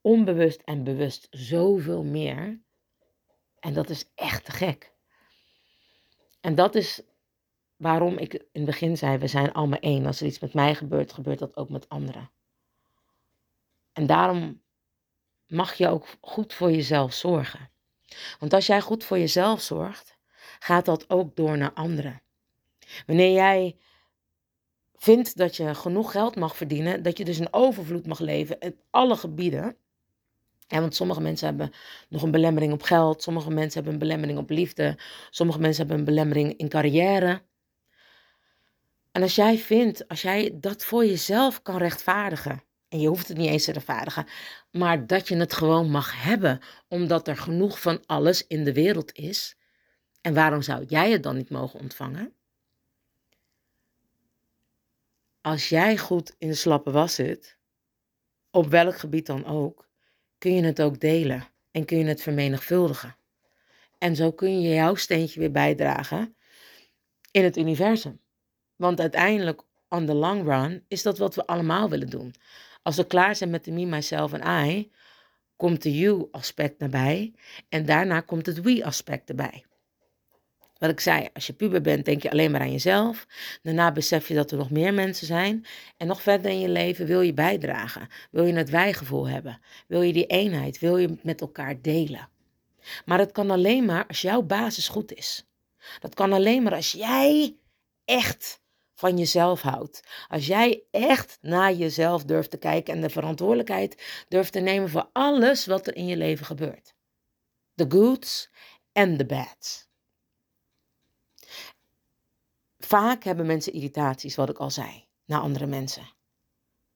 onbewust 0.00 0.60
en 0.64 0.84
bewust 0.84 1.26
zoveel 1.30 2.04
meer. 2.04 2.60
En 3.58 3.74
dat 3.74 3.90
is 3.90 4.04
echt 4.14 4.44
te 4.44 4.52
gek. 4.52 4.92
En 6.40 6.54
dat 6.54 6.74
is 6.74 7.02
waarom 7.76 8.18
ik 8.18 8.32
in 8.32 8.48
het 8.52 8.64
begin 8.64 8.96
zei: 8.96 9.18
we 9.18 9.26
zijn 9.26 9.52
allemaal 9.52 9.78
één. 9.78 10.06
Als 10.06 10.20
er 10.20 10.26
iets 10.26 10.38
met 10.38 10.54
mij 10.54 10.74
gebeurt, 10.74 11.12
gebeurt 11.12 11.38
dat 11.38 11.56
ook 11.56 11.68
met 11.68 11.88
anderen. 11.88 12.30
En 13.92 14.06
daarom 14.06 14.60
mag 15.46 15.74
je 15.74 15.88
ook 15.88 16.06
goed 16.20 16.54
voor 16.54 16.70
jezelf 16.70 17.12
zorgen. 17.12 17.70
Want 18.38 18.52
als 18.52 18.66
jij 18.66 18.80
goed 18.80 19.04
voor 19.04 19.18
jezelf 19.18 19.60
zorgt, 19.60 20.16
gaat 20.58 20.84
dat 20.84 21.10
ook 21.10 21.36
door 21.36 21.58
naar 21.58 21.72
anderen. 21.72 22.22
Wanneer 23.06 23.32
jij 23.32 23.76
vindt 24.94 25.36
dat 25.36 25.56
je 25.56 25.74
genoeg 25.74 26.10
geld 26.10 26.36
mag 26.36 26.56
verdienen, 26.56 27.02
dat 27.02 27.18
je 27.18 27.24
dus 27.24 27.38
een 27.38 27.52
overvloed 27.52 28.06
mag 28.06 28.18
leven 28.18 28.58
in 28.58 28.80
alle 28.90 29.16
gebieden. 29.16 29.76
Want 30.78 30.94
sommige 30.94 31.20
mensen 31.20 31.46
hebben 31.46 31.72
nog 32.08 32.22
een 32.22 32.30
belemmering 32.30 32.72
op 32.72 32.82
geld, 32.82 33.22
sommige 33.22 33.50
mensen 33.50 33.74
hebben 33.74 33.92
een 33.92 33.98
belemmering 33.98 34.38
op 34.38 34.50
liefde, 34.50 34.98
sommige 35.30 35.58
mensen 35.58 35.78
hebben 35.78 35.98
een 35.98 36.14
belemmering 36.14 36.56
in 36.56 36.68
carrière. 36.68 37.42
En 39.12 39.22
als 39.22 39.34
jij 39.34 39.58
vindt, 39.58 40.08
als 40.08 40.22
jij 40.22 40.58
dat 40.60 40.84
voor 40.84 41.04
jezelf 41.04 41.62
kan 41.62 41.76
rechtvaardigen, 41.76 42.62
en 42.88 43.00
je 43.00 43.08
hoeft 43.08 43.28
het 43.28 43.36
niet 43.36 43.48
eens 43.48 43.64
te 43.64 43.72
rechtvaardigen, 43.72 44.26
maar 44.70 45.06
dat 45.06 45.28
je 45.28 45.36
het 45.36 45.52
gewoon 45.52 45.90
mag 45.90 46.22
hebben, 46.22 46.60
omdat 46.88 47.28
er 47.28 47.36
genoeg 47.36 47.80
van 47.80 48.06
alles 48.06 48.46
in 48.46 48.64
de 48.64 48.72
wereld 48.72 49.12
is, 49.12 49.56
en 50.20 50.34
waarom 50.34 50.62
zou 50.62 50.84
jij 50.84 51.10
het 51.10 51.22
dan 51.22 51.36
niet 51.36 51.50
mogen 51.50 51.80
ontvangen? 51.80 52.34
als 55.40 55.68
jij 55.68 55.98
goed 55.98 56.34
in 56.38 56.48
de 56.48 56.54
slappe 56.54 56.90
was 56.90 57.14
zit, 57.14 57.58
op 58.50 58.66
welk 58.66 58.98
gebied 58.98 59.26
dan 59.26 59.44
ook, 59.44 59.89
kun 60.40 60.54
je 60.54 60.62
het 60.62 60.82
ook 60.82 61.00
delen 61.00 61.48
en 61.70 61.84
kun 61.84 61.98
je 61.98 62.04
het 62.04 62.22
vermenigvuldigen. 62.22 63.16
En 63.98 64.16
zo 64.16 64.32
kun 64.32 64.60
je 64.60 64.74
jouw 64.74 64.94
steentje 64.94 65.40
weer 65.40 65.50
bijdragen 65.50 66.36
in 67.30 67.44
het 67.44 67.56
universum. 67.56 68.20
Want 68.76 69.00
uiteindelijk, 69.00 69.62
on 69.88 70.06
the 70.06 70.14
long 70.14 70.44
run, 70.44 70.84
is 70.88 71.02
dat 71.02 71.18
wat 71.18 71.34
we 71.34 71.46
allemaal 71.46 71.88
willen 71.88 72.10
doen. 72.10 72.34
Als 72.82 72.96
we 72.96 73.06
klaar 73.06 73.36
zijn 73.36 73.50
met 73.50 73.64
de 73.64 73.70
me, 73.70 73.86
myself 73.86 74.32
en 74.32 74.68
I, 74.68 74.92
komt 75.56 75.82
de 75.82 75.98
you 75.98 76.28
aspect 76.30 76.82
erbij 76.82 77.34
en 77.68 77.86
daarna 77.86 78.20
komt 78.20 78.46
het 78.46 78.60
we 78.60 78.84
aspect 78.84 79.28
erbij. 79.28 79.64
Wat 80.80 80.90
ik 80.90 81.00
zei, 81.00 81.28
als 81.32 81.46
je 81.46 81.52
puber 81.52 81.80
bent, 81.80 82.04
denk 82.04 82.22
je 82.22 82.30
alleen 82.30 82.50
maar 82.50 82.60
aan 82.60 82.72
jezelf. 82.72 83.26
Daarna 83.62 83.92
besef 83.92 84.28
je 84.28 84.34
dat 84.34 84.50
er 84.50 84.58
nog 84.58 84.70
meer 84.70 84.94
mensen 84.94 85.26
zijn. 85.26 85.66
En 85.96 86.06
nog 86.06 86.22
verder 86.22 86.50
in 86.50 86.60
je 86.60 86.68
leven 86.68 87.06
wil 87.06 87.20
je 87.20 87.32
bijdragen. 87.32 88.08
Wil 88.30 88.44
je 88.44 88.52
het 88.52 88.70
wijgevoel 88.70 89.28
hebben. 89.28 89.60
Wil 89.86 90.02
je 90.02 90.12
die 90.12 90.26
eenheid. 90.26 90.78
Wil 90.78 90.96
je 90.96 91.18
met 91.22 91.40
elkaar 91.40 91.80
delen. 91.82 92.28
Maar 93.04 93.18
dat 93.18 93.32
kan 93.32 93.50
alleen 93.50 93.84
maar 93.84 94.06
als 94.06 94.20
jouw 94.20 94.42
basis 94.42 94.88
goed 94.88 95.14
is. 95.14 95.46
Dat 95.98 96.14
kan 96.14 96.32
alleen 96.32 96.62
maar 96.62 96.74
als 96.74 96.92
jij 96.92 97.56
echt 98.04 98.60
van 98.94 99.18
jezelf 99.18 99.60
houdt. 99.60 100.02
Als 100.28 100.46
jij 100.46 100.82
echt 100.90 101.38
naar 101.40 101.72
jezelf 101.72 102.24
durft 102.24 102.50
te 102.50 102.58
kijken 102.58 102.94
en 102.94 103.00
de 103.00 103.10
verantwoordelijkheid 103.10 104.24
durft 104.28 104.52
te 104.52 104.60
nemen 104.60 104.90
voor 104.90 105.08
alles 105.12 105.66
wat 105.66 105.86
er 105.86 105.96
in 105.96 106.06
je 106.06 106.16
leven 106.16 106.46
gebeurt. 106.46 106.94
The 107.74 107.86
goods 107.88 108.50
and 108.92 109.18
the 109.18 109.26
bads. 109.26 109.89
Vaak 112.90 113.24
hebben 113.24 113.46
mensen 113.46 113.72
irritaties, 113.72 114.34
wat 114.34 114.48
ik 114.48 114.58
al 114.58 114.70
zei, 114.70 115.04
naar 115.24 115.40
andere 115.40 115.66
mensen. 115.66 116.12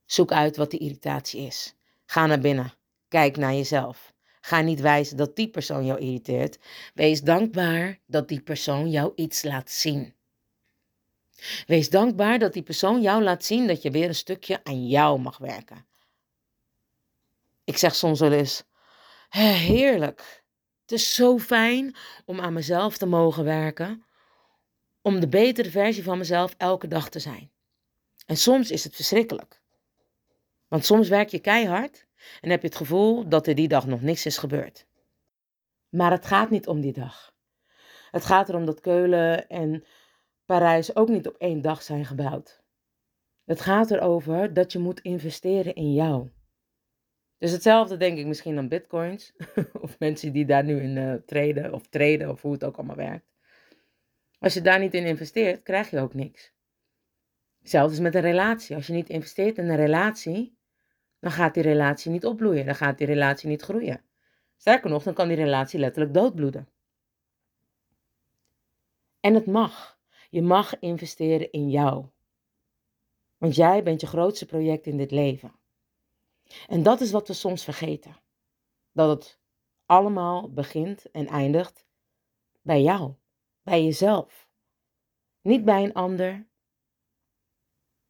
Zoek 0.04 0.33
uit 0.33 0.57
wat 0.57 0.70
die 0.70 0.80
irritatie 0.80 1.40
is. 1.40 1.74
Ga 2.07 2.26
naar 2.26 2.40
binnen. 2.40 2.72
Kijk 3.09 3.37
naar 3.37 3.54
jezelf. 3.54 4.12
Ga 4.40 4.61
niet 4.61 4.80
wijzen 4.80 5.16
dat 5.16 5.37
die 5.37 5.48
persoon 5.48 5.87
jou 5.87 6.00
irriteert. 6.00 6.59
Wees 6.94 7.20
dankbaar 7.22 7.98
dat 8.07 8.28
die 8.28 8.40
persoon 8.40 8.90
jou 8.90 9.12
iets 9.14 9.42
laat 9.42 9.70
zien. 9.70 10.14
Wees 11.66 11.90
dankbaar 11.90 12.38
dat 12.38 12.52
die 12.52 12.62
persoon 12.62 13.02
jou 13.02 13.22
laat 13.22 13.44
zien 13.44 13.66
dat 13.66 13.83
je 13.83 13.90
weer 13.90 14.09
een 14.09 14.14
stukje 14.14 14.64
aan 14.64 14.87
jou 14.87 15.20
mag 15.20 15.38
werken. 15.38 15.87
Ik 17.64 17.76
zeg 17.76 17.94
soms 17.94 18.20
wel 18.20 18.33
eens: 18.33 18.64
heerlijk. 19.28 20.42
Het 20.83 20.92
is 20.92 21.14
zo 21.14 21.38
fijn 21.38 21.96
om 22.24 22.40
aan 22.40 22.52
mezelf 22.52 22.96
te 22.96 23.07
mogen 23.07 23.44
werken. 23.44 24.04
Om 25.07 25.21
de 25.21 25.29
betere 25.29 25.71
versie 25.71 26.03
van 26.03 26.19
mezelf 26.19 26.55
elke 26.59 26.88
dag 26.88 27.09
te 27.09 27.19
zijn. 27.19 27.51
En 28.27 28.37
soms 28.37 28.71
is 28.71 28.85
het 28.85 28.95
verschrikkelijk. 28.95 29.61
Want 30.69 30.85
soms 30.85 31.09
werk 31.09 31.29
je 31.29 31.38
keihard 31.38 32.07
en 32.40 32.51
heb 32.51 32.61
je 32.61 32.67
het 32.67 32.77
gevoel 32.77 33.29
dat 33.29 33.47
er 33.47 33.55
die 33.55 33.69
dag 33.69 33.87
nog 33.87 34.01
niks 34.01 34.27
is 34.27 34.38
gebeurd. 34.38 34.87
Maar 35.88 36.11
het 36.11 36.27
gaat 36.27 36.51
niet 36.51 36.67
om 36.67 36.81
die 36.81 36.93
dag. 36.93 37.35
Het 38.11 38.25
gaat 38.25 38.49
erom 38.49 38.64
dat 38.64 38.81
Keulen 38.81 39.49
en 39.49 39.85
Parijs 40.45 40.97
ook 40.97 41.09
niet 41.09 41.29
op 41.29 41.37
één 41.37 41.61
dag 41.61 41.83
zijn 41.83 42.05
gebouwd. 42.05 42.62
Het 43.45 43.61
gaat 43.61 43.90
erover 43.90 44.55
dat 44.55 44.73
je 44.73 44.79
moet 44.79 45.01
investeren 45.01 45.75
in 45.75 45.93
jou. 45.93 46.31
Dus 47.38 47.51
hetzelfde 47.51 47.97
denk 47.97 48.19
ik 48.19 48.27
misschien 48.27 48.59
aan 48.59 48.69
bitcoins. 48.69 49.33
of 49.85 49.99
mensen 49.99 50.33
die 50.33 50.47
daar 50.47 50.64
nu 50.64 50.83
in 50.83 50.97
uh, 50.97 51.14
treden 51.14 51.73
of 51.73 51.87
treden 51.87 52.31
of 52.31 52.43
hoe 52.43 52.53
het 52.53 52.64
ook 52.64 52.77
allemaal 52.77 52.97
werkt. 52.97 53.34
Als 54.44 54.54
je 54.54 54.61
daar 54.61 54.78
niet 54.78 54.94
in 54.94 55.07
investeert, 55.07 55.62
krijg 55.62 55.90
je 55.90 56.00
ook 56.00 56.14
niks. 56.14 56.52
Hetzelfde 57.59 57.92
is 57.92 58.00
met 58.00 58.14
een 58.14 58.20
relatie. 58.20 58.76
Als 58.76 58.87
je 58.87 58.92
niet 58.92 59.09
investeert 59.09 59.59
in 59.59 59.68
een 59.68 59.76
relatie, 59.76 60.57
dan 61.18 61.30
gaat 61.30 61.54
die 61.54 61.62
relatie 61.62 62.11
niet 62.11 62.26
opbloeien. 62.26 62.66
Dan 62.66 62.74
gaat 62.74 62.98
die 62.98 63.07
relatie 63.07 63.48
niet 63.48 63.62
groeien. 63.62 64.04
Sterker 64.57 64.90
nog, 64.90 65.02
dan 65.02 65.14
kan 65.14 65.28
die 65.28 65.37
relatie 65.37 65.78
letterlijk 65.78 66.14
doodbloeden. 66.14 66.68
En 69.20 69.35
het 69.35 69.46
mag. 69.46 69.98
Je 70.30 70.42
mag 70.42 70.78
investeren 70.78 71.52
in 71.52 71.70
jou. 71.70 72.07
Want 73.38 73.54
jij 73.54 73.83
bent 73.83 74.00
je 74.00 74.07
grootste 74.07 74.46
project 74.46 74.87
in 74.87 74.96
dit 74.96 75.11
leven. 75.11 75.52
En 76.68 76.83
dat 76.83 77.00
is 77.00 77.11
wat 77.11 77.28
we 77.28 77.35
soms 77.35 77.64
vergeten. 77.64 78.16
Dat 78.92 79.09
het 79.09 79.38
allemaal 79.87 80.52
begint 80.52 81.11
en 81.11 81.26
eindigt 81.26 81.87
bij 82.62 82.83
jou, 82.83 83.14
bij 83.64 83.85
jezelf. 83.85 84.48
Niet 85.40 85.64
bij 85.64 85.85
een 85.85 85.92
ander, 85.92 86.46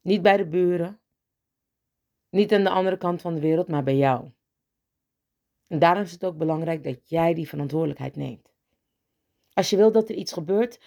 niet 0.01 0.21
bij 0.21 0.37
de 0.37 0.47
buren, 0.47 0.99
niet 2.29 2.53
aan 2.53 2.63
de 2.63 2.69
andere 2.69 2.97
kant 2.97 3.21
van 3.21 3.33
de 3.33 3.41
wereld, 3.41 3.67
maar 3.67 3.83
bij 3.83 3.95
jou. 3.95 4.31
En 5.67 5.79
daarom 5.79 6.03
is 6.03 6.11
het 6.11 6.25
ook 6.25 6.37
belangrijk 6.37 6.83
dat 6.83 7.09
jij 7.09 7.33
die 7.33 7.47
verantwoordelijkheid 7.47 8.15
neemt. 8.15 8.53
Als 9.53 9.69
je 9.69 9.77
wilt 9.77 9.93
dat 9.93 10.09
er 10.09 10.15
iets 10.15 10.33
gebeurt, 10.33 10.79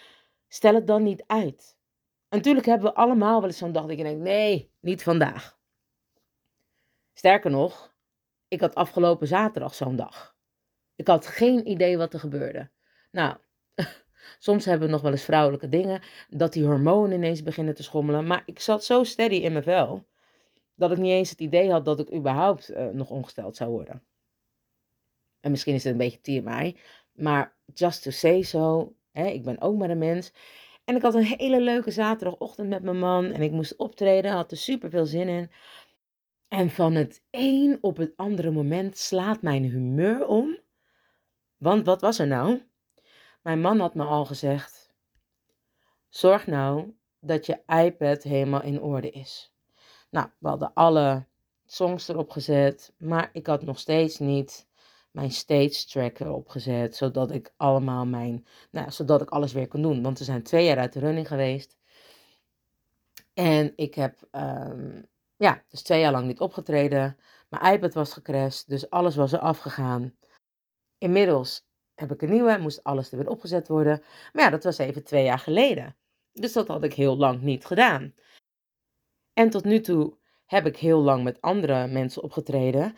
stel 0.49 0.75
het 0.75 0.87
dan 0.87 1.03
niet 1.03 1.25
uit. 1.27 1.79
Natuurlijk 2.29 2.67
hebben 2.67 2.89
we 2.89 2.95
allemaal 2.97 3.41
wel 3.41 3.49
eens 3.49 3.59
zo'n 3.59 3.73
dag 3.73 3.87
dat 3.87 3.97
je 3.97 4.03
denkt, 4.03 4.23
nee, 4.23 4.73
niet 4.81 5.03
vandaag. 5.03 5.59
Sterker 7.13 7.51
nog, 7.51 7.95
ik 8.49 8.61
had 8.61 8.75
afgelopen 8.75 9.27
zaterdag 9.27 9.75
zo'n 9.75 9.97
dag. 9.97 10.37
Ik 10.95 11.07
had 11.07 11.27
geen 11.27 11.69
idee 11.69 11.97
wat 11.97 12.13
er 12.13 12.21
gebeurde. 12.21 12.71
Nou, 13.11 13.37
soms 14.39 14.65
hebben 14.65 14.87
we 14.87 14.93
nog 14.93 15.03
wel 15.03 15.11
eens 15.11 15.23
vrouwelijke 15.23 15.69
dingen, 15.69 16.03
dat 16.29 16.53
die 16.53 16.65
hormonen 16.65 17.17
ineens 17.17 17.43
beginnen 17.43 17.75
te 17.75 17.83
schommelen. 17.83 18.27
Maar 18.27 18.43
ik 18.47 18.61
zat 18.61 18.85
zo 18.85 19.05
steady 19.05 19.35
in 19.35 19.53
mijn 19.53 19.65
vel, 19.65 20.07
dat 20.75 20.91
ik 20.91 20.99
niet 20.99 21.11
eens 21.13 21.31
het 21.31 21.41
idee 21.41 21.71
had 21.71 21.85
dat 21.85 22.01
ik 22.01 22.15
überhaupt 22.15 22.71
uh, 22.71 22.87
nog 22.87 23.11
ongesteld 23.11 23.57
zou 23.57 23.71
worden. 23.71 24.03
En 25.41 25.51
misschien 25.51 25.75
is 25.75 25.85
het 25.85 25.93
een 25.93 25.99
beetje 25.99 26.21
TMI, 26.21 26.77
maar 27.13 27.57
just 27.75 28.03
to 28.03 28.11
say 28.11 28.43
so, 28.43 28.95
hè, 29.13 29.27
ik 29.27 29.43
ben 29.43 29.61
ook 29.61 29.77
maar 29.77 29.91
een 29.91 29.99
mens. 29.99 30.33
En 30.85 30.97
ik 30.97 31.03
had 31.03 31.15
een 31.15 31.25
hele 31.39 31.61
leuke 31.61 31.91
zaterdagochtend 31.91 32.69
met 32.69 32.83
mijn 32.83 32.99
man 32.99 33.25
en 33.25 33.43
ik 33.43 33.51
moest 33.51 33.77
optreden, 33.77 34.31
had 34.31 34.51
er 34.51 34.57
super 34.57 34.91
veel 34.91 35.07
zin 35.07 35.29
in. 35.29 35.51
En 36.49 36.71
van 36.71 36.95
het 36.95 37.23
een 37.31 37.79
op 37.81 37.97
het 37.97 38.13
andere 38.17 38.51
moment 38.51 38.97
slaat 38.97 39.43
mijn 39.43 39.65
humeur 39.65 40.27
om. 40.27 40.59
Want 41.57 41.87
wat 41.87 42.01
was 42.01 42.19
er 42.19 42.27
nou? 42.27 42.63
Mijn 43.49 43.61
man 43.61 43.81
had 43.81 43.95
me 43.95 44.05
al 44.05 44.25
gezegd: 44.25 44.91
Zorg 46.09 46.47
nou 46.47 46.95
dat 47.21 47.47
je 47.47 47.63
iPad 47.67 48.23
helemaal 48.23 48.63
in 48.63 48.81
orde 48.81 49.11
is. 49.11 49.53
Nou, 50.11 50.29
we 50.39 50.49
hadden 50.49 50.73
alle 50.75 51.27
songs 51.67 52.09
erop 52.09 52.31
gezet, 52.31 52.93
maar 52.99 53.31
ik 53.33 53.47
had 53.47 53.63
nog 53.63 53.79
steeds 53.79 54.19
niet 54.19 54.69
mijn 55.11 55.31
stage 55.31 55.87
track 55.87 56.19
erop 56.19 56.49
gezet, 56.49 56.97
zodat 56.97 57.31
ik 57.31 57.53
allemaal 57.57 58.07
mijn, 58.07 58.47
nou, 58.71 58.91
zodat 58.91 59.23
ik 59.23 59.31
alles 59.31 59.53
weer 59.53 59.69
kon 59.69 59.83
doen. 59.83 60.03
Want 60.03 60.19
we 60.19 60.25
zijn 60.25 60.43
twee 60.43 60.65
jaar 60.65 60.79
uit 60.79 60.93
de 60.93 61.01
running 61.01 61.29
geweest. 61.29 61.77
En 63.35 63.73
ik 63.77 63.95
heb, 63.95 64.29
um, 64.33 65.07
ja, 65.37 65.63
dus 65.69 65.83
twee 65.83 66.01
jaar 66.01 66.13
lang 66.13 66.27
niet 66.27 66.41
opgetreden. 66.41 67.19
Mijn 67.49 67.75
iPad 67.75 67.95
was 67.95 68.13
gecrashed, 68.13 68.69
dus 68.69 68.91
alles 68.91 69.17
was 69.17 69.33
er 69.33 69.39
afgegaan. 69.41 70.15
Inmiddels 70.99 71.68
heb 71.99 72.13
ik 72.13 72.23
een 72.23 72.31
nieuwe, 72.31 72.59
moest 72.59 72.85
alles 72.85 73.11
er 73.11 73.19
weer 73.19 73.29
opgezet 73.29 73.69
worden. 73.69 74.03
Maar 74.33 74.45
ja, 74.45 74.51
dat 74.51 74.65
was 74.65 74.79
even 74.79 75.05
twee 75.05 75.25
jaar 75.25 75.39
geleden. 75.39 75.97
Dus 76.33 76.53
dat 76.53 76.69
had 76.69 76.85
ik 76.85 76.95
heel 76.95 77.17
lang 77.17 77.43
niet 77.43 77.65
gedaan. 77.65 78.15
En 79.33 79.51
tot 79.51 79.65
nu 79.65 79.81
toe 79.81 80.17
heb 80.47 80.67
ik 80.67 80.77
heel 80.77 81.01
lang 81.01 81.25
met 81.25 81.41
andere 81.41 81.87
mensen 81.87 82.23
opgetreden. 82.23 82.97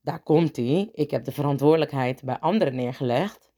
Daar 0.00 0.22
komt 0.22 0.56
ie. 0.56 0.90
Ik 0.92 1.10
heb 1.10 1.24
de 1.24 1.32
verantwoordelijkheid 1.32 2.22
bij 2.22 2.38
anderen 2.38 2.74
neergelegd. 2.74 3.52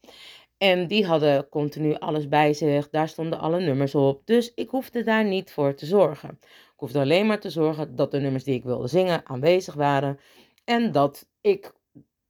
En 0.57 0.87
die 0.87 1.05
hadden 1.05 1.49
continu 1.49 1.95
alles 1.95 2.27
bij 2.27 2.53
zich. 2.53 2.89
Daar 2.89 3.09
stonden 3.09 3.39
alle 3.39 3.59
nummers 3.59 3.95
op. 3.95 4.25
Dus 4.25 4.53
ik 4.53 4.69
hoefde 4.69 5.03
daar 5.03 5.25
niet 5.25 5.51
voor 5.51 5.75
te 5.75 5.85
zorgen. 5.85 6.29
Ik 6.41 6.79
hoefde 6.79 6.99
alleen 6.99 7.25
maar 7.25 7.39
te 7.39 7.49
zorgen 7.49 7.95
dat 7.95 8.11
de 8.11 8.19
nummers 8.19 8.43
die 8.43 8.55
ik 8.55 8.63
wilde 8.63 8.87
zingen 8.87 9.25
aanwezig 9.25 9.73
waren. 9.73 10.19
En 10.63 10.91
dat 10.91 11.29
ik, 11.41 11.73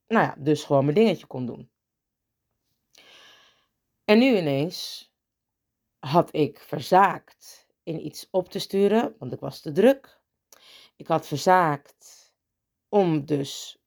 nou 0.06 0.24
ja, 0.24 0.34
dus 0.38 0.64
gewoon 0.64 0.84
mijn 0.84 0.96
dingetje 0.96 1.26
kon 1.26 1.46
doen. 1.46 1.70
En 4.04 4.18
nu 4.18 4.36
ineens 4.36 5.10
had 5.98 6.34
ik 6.34 6.58
verzaakt 6.58 7.66
in 7.82 8.06
iets 8.06 8.28
op 8.30 8.48
te 8.48 8.58
sturen, 8.58 9.14
want 9.18 9.32
ik 9.32 9.40
was 9.40 9.60
te 9.60 9.72
druk. 9.72 10.20
Ik 10.96 11.06
had 11.06 11.26
verzaakt 11.26 12.34
om 12.88 13.26
dus 13.26 13.78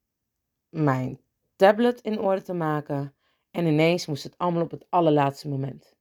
mijn 0.69 1.19
tablet 1.55 2.01
in 2.01 2.19
orde 2.19 2.41
te 2.41 2.53
maken. 2.53 3.15
En 3.51 3.65
ineens 3.65 4.05
moest 4.05 4.23
het 4.23 4.37
allemaal 4.37 4.63
op 4.63 4.71
het 4.71 4.85
allerlaatste 4.89 5.49
moment. 5.49 5.95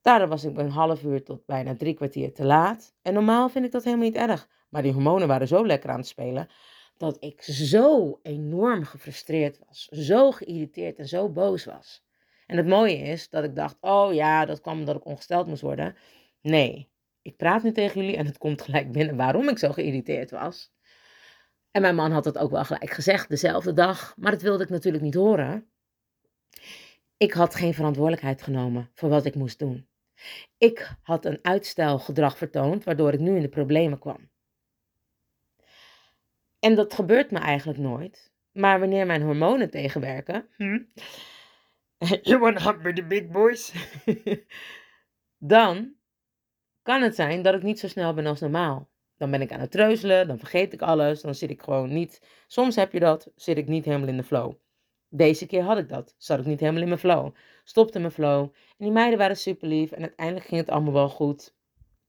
Daardoor 0.00 0.28
was 0.28 0.44
ik 0.44 0.56
een 0.58 0.70
half 0.70 1.02
uur 1.02 1.24
tot 1.24 1.46
bijna 1.46 1.76
drie 1.76 1.94
kwartier 1.94 2.34
te 2.34 2.44
laat. 2.44 2.94
En 3.02 3.14
normaal 3.14 3.48
vind 3.48 3.64
ik 3.64 3.72
dat 3.72 3.84
helemaal 3.84 4.06
niet 4.06 4.16
erg. 4.16 4.48
Maar 4.68 4.82
die 4.82 4.92
hormonen 4.92 5.28
waren 5.28 5.48
zo 5.48 5.66
lekker 5.66 5.90
aan 5.90 5.98
het 5.98 6.06
spelen. 6.06 6.48
Dat 6.96 7.16
ik 7.24 7.42
zo 7.42 8.18
enorm 8.22 8.84
gefrustreerd 8.84 9.58
was. 9.66 9.88
Zo 9.88 10.30
geïrriteerd 10.30 10.98
en 10.98 11.08
zo 11.08 11.28
boos 11.28 11.64
was. 11.64 12.02
En 12.46 12.56
het 12.56 12.66
mooie 12.66 12.96
is 12.96 13.28
dat 13.28 13.44
ik 13.44 13.54
dacht: 13.54 13.76
oh 13.80 14.14
ja, 14.14 14.44
dat 14.44 14.60
kwam 14.60 14.78
omdat 14.78 14.96
ik 14.96 15.04
ongesteld 15.04 15.46
moest 15.46 15.62
worden. 15.62 15.96
Nee, 16.40 16.90
ik 17.22 17.36
praat 17.36 17.62
nu 17.62 17.72
tegen 17.72 18.00
jullie 18.00 18.16
en 18.16 18.26
het 18.26 18.38
komt 18.38 18.62
gelijk 18.62 18.92
binnen 18.92 19.16
waarom 19.16 19.48
ik 19.48 19.58
zo 19.58 19.72
geïrriteerd 19.72 20.30
was. 20.30 20.72
En 21.70 21.82
mijn 21.82 21.94
man 21.94 22.10
had 22.10 22.24
het 22.24 22.38
ook 22.38 22.50
wel 22.50 22.64
gelijk 22.64 22.90
gezegd, 22.90 23.28
dezelfde 23.28 23.72
dag, 23.72 24.14
maar 24.16 24.30
dat 24.30 24.42
wilde 24.42 24.62
ik 24.62 24.70
natuurlijk 24.70 25.04
niet 25.04 25.14
horen. 25.14 25.70
Ik 27.16 27.32
had 27.32 27.54
geen 27.54 27.74
verantwoordelijkheid 27.74 28.42
genomen 28.42 28.90
voor 28.94 29.08
wat 29.08 29.24
ik 29.24 29.34
moest 29.34 29.58
doen. 29.58 29.86
Ik 30.58 30.96
had 31.02 31.24
een 31.24 31.38
uitstelgedrag 31.42 32.36
vertoond, 32.36 32.84
waardoor 32.84 33.12
ik 33.12 33.20
nu 33.20 33.36
in 33.36 33.42
de 33.42 33.48
problemen 33.48 33.98
kwam. 33.98 34.30
En 36.58 36.74
dat 36.74 36.94
gebeurt 36.94 37.30
me 37.30 37.38
eigenlijk 37.38 37.78
nooit. 37.78 38.32
Maar 38.52 38.80
wanneer 38.80 39.06
mijn 39.06 39.22
hormonen 39.22 39.70
tegenwerken. 39.70 40.48
Hm, 40.56 40.78
you 42.22 42.38
wanna 42.38 42.60
hug 42.60 42.82
with 42.82 42.96
the 42.96 43.02
big 43.02 43.30
boys? 43.30 43.72
dan 45.54 45.94
kan 46.82 47.02
het 47.02 47.14
zijn 47.14 47.42
dat 47.42 47.54
ik 47.54 47.62
niet 47.62 47.78
zo 47.78 47.88
snel 47.88 48.14
ben 48.14 48.26
als 48.26 48.40
normaal. 48.40 48.90
Dan 49.16 49.30
ben 49.30 49.40
ik 49.40 49.52
aan 49.52 49.60
het 49.60 49.70
treuzelen, 49.70 50.28
dan 50.28 50.38
vergeet 50.38 50.72
ik 50.72 50.82
alles, 50.82 51.20
dan 51.20 51.34
zit 51.34 51.50
ik 51.50 51.62
gewoon 51.62 51.92
niet. 51.92 52.20
Soms 52.46 52.76
heb 52.76 52.92
je 52.92 53.00
dat, 53.00 53.32
zit 53.34 53.56
ik 53.56 53.68
niet 53.68 53.84
helemaal 53.84 54.08
in 54.08 54.16
de 54.16 54.22
flow. 54.22 54.54
Deze 55.08 55.46
keer 55.46 55.62
had 55.62 55.78
ik 55.78 55.88
dat, 55.88 56.14
zat 56.18 56.38
ik 56.38 56.44
niet 56.44 56.60
helemaal 56.60 56.82
in 56.82 56.88
mijn 56.88 57.00
flow. 57.00 57.34
Stopte 57.64 57.98
mijn 57.98 58.12
flow. 58.12 58.42
En 58.42 58.84
die 58.84 58.90
meiden 58.90 59.18
waren 59.18 59.36
super 59.36 59.68
lief 59.68 59.92
en 59.92 60.02
uiteindelijk 60.02 60.46
ging 60.46 60.60
het 60.60 60.70
allemaal 60.70 60.92
wel 60.92 61.08
goed. 61.08 61.54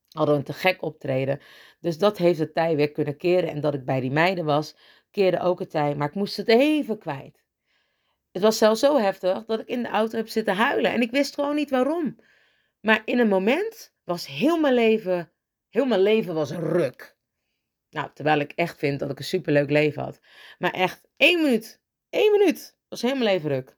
Hadden 0.10 0.36
een 0.36 0.44
te 0.44 0.54
gek 0.54 0.82
optreden. 0.82 1.40
Dus 1.80 1.98
dat 1.98 2.18
heeft 2.18 2.40
het 2.40 2.54
tij 2.54 2.76
weer 2.76 2.92
kunnen 2.92 3.18
keren. 3.18 3.50
En 3.50 3.62
dat 3.62 3.74
ik 3.74 3.86
bij 3.86 4.00
die 4.00 4.12
meiden 4.12 4.46
was, 4.46 4.76
keerde 5.12 5.40
ook 5.40 5.60
het 5.60 5.70
tij. 5.70 5.96
Maar 5.96 6.08
ik 6.08 6.16
moest 6.16 6.38
het 6.38 6.48
even 6.48 6.98
kwijt. 6.98 7.43
Het 8.34 8.42
was 8.42 8.58
zelfs 8.58 8.80
zo 8.80 8.98
heftig 8.98 9.46
dat 9.46 9.60
ik 9.60 9.68
in 9.68 9.84
de 9.84 9.90
auto 9.90 10.18
heb 10.18 10.28
zitten 10.28 10.56
huilen. 10.56 10.92
En 10.92 11.02
ik 11.02 11.12
wist 11.12 11.34
gewoon 11.34 11.56
niet 11.56 11.70
waarom. 11.70 12.16
Maar 12.80 13.02
in 13.06 13.20
een 13.20 13.28
moment 13.28 13.94
was 14.04 14.28
heel 14.28 14.60
mijn 14.60 14.74
leven, 14.74 15.32
heel 15.70 15.86
mijn 15.86 16.02
leven 16.02 16.34
was 16.34 16.52
ruk. 16.52 17.18
Nou, 17.90 18.10
terwijl 18.14 18.40
ik 18.40 18.52
echt 18.52 18.78
vind 18.78 19.00
dat 19.00 19.10
ik 19.10 19.20
een 19.20 19.26
superleuk 19.26 19.70
leven 19.70 20.04
had. 20.04 20.20
Maar 20.58 20.72
echt 20.72 21.08
één 21.18 21.42
minuut, 21.42 21.82
één 22.10 22.32
minuut 22.32 22.78
was 22.88 23.02
heel 23.02 23.16
mijn 23.16 23.24
leven 23.24 23.50
ruk. 23.50 23.78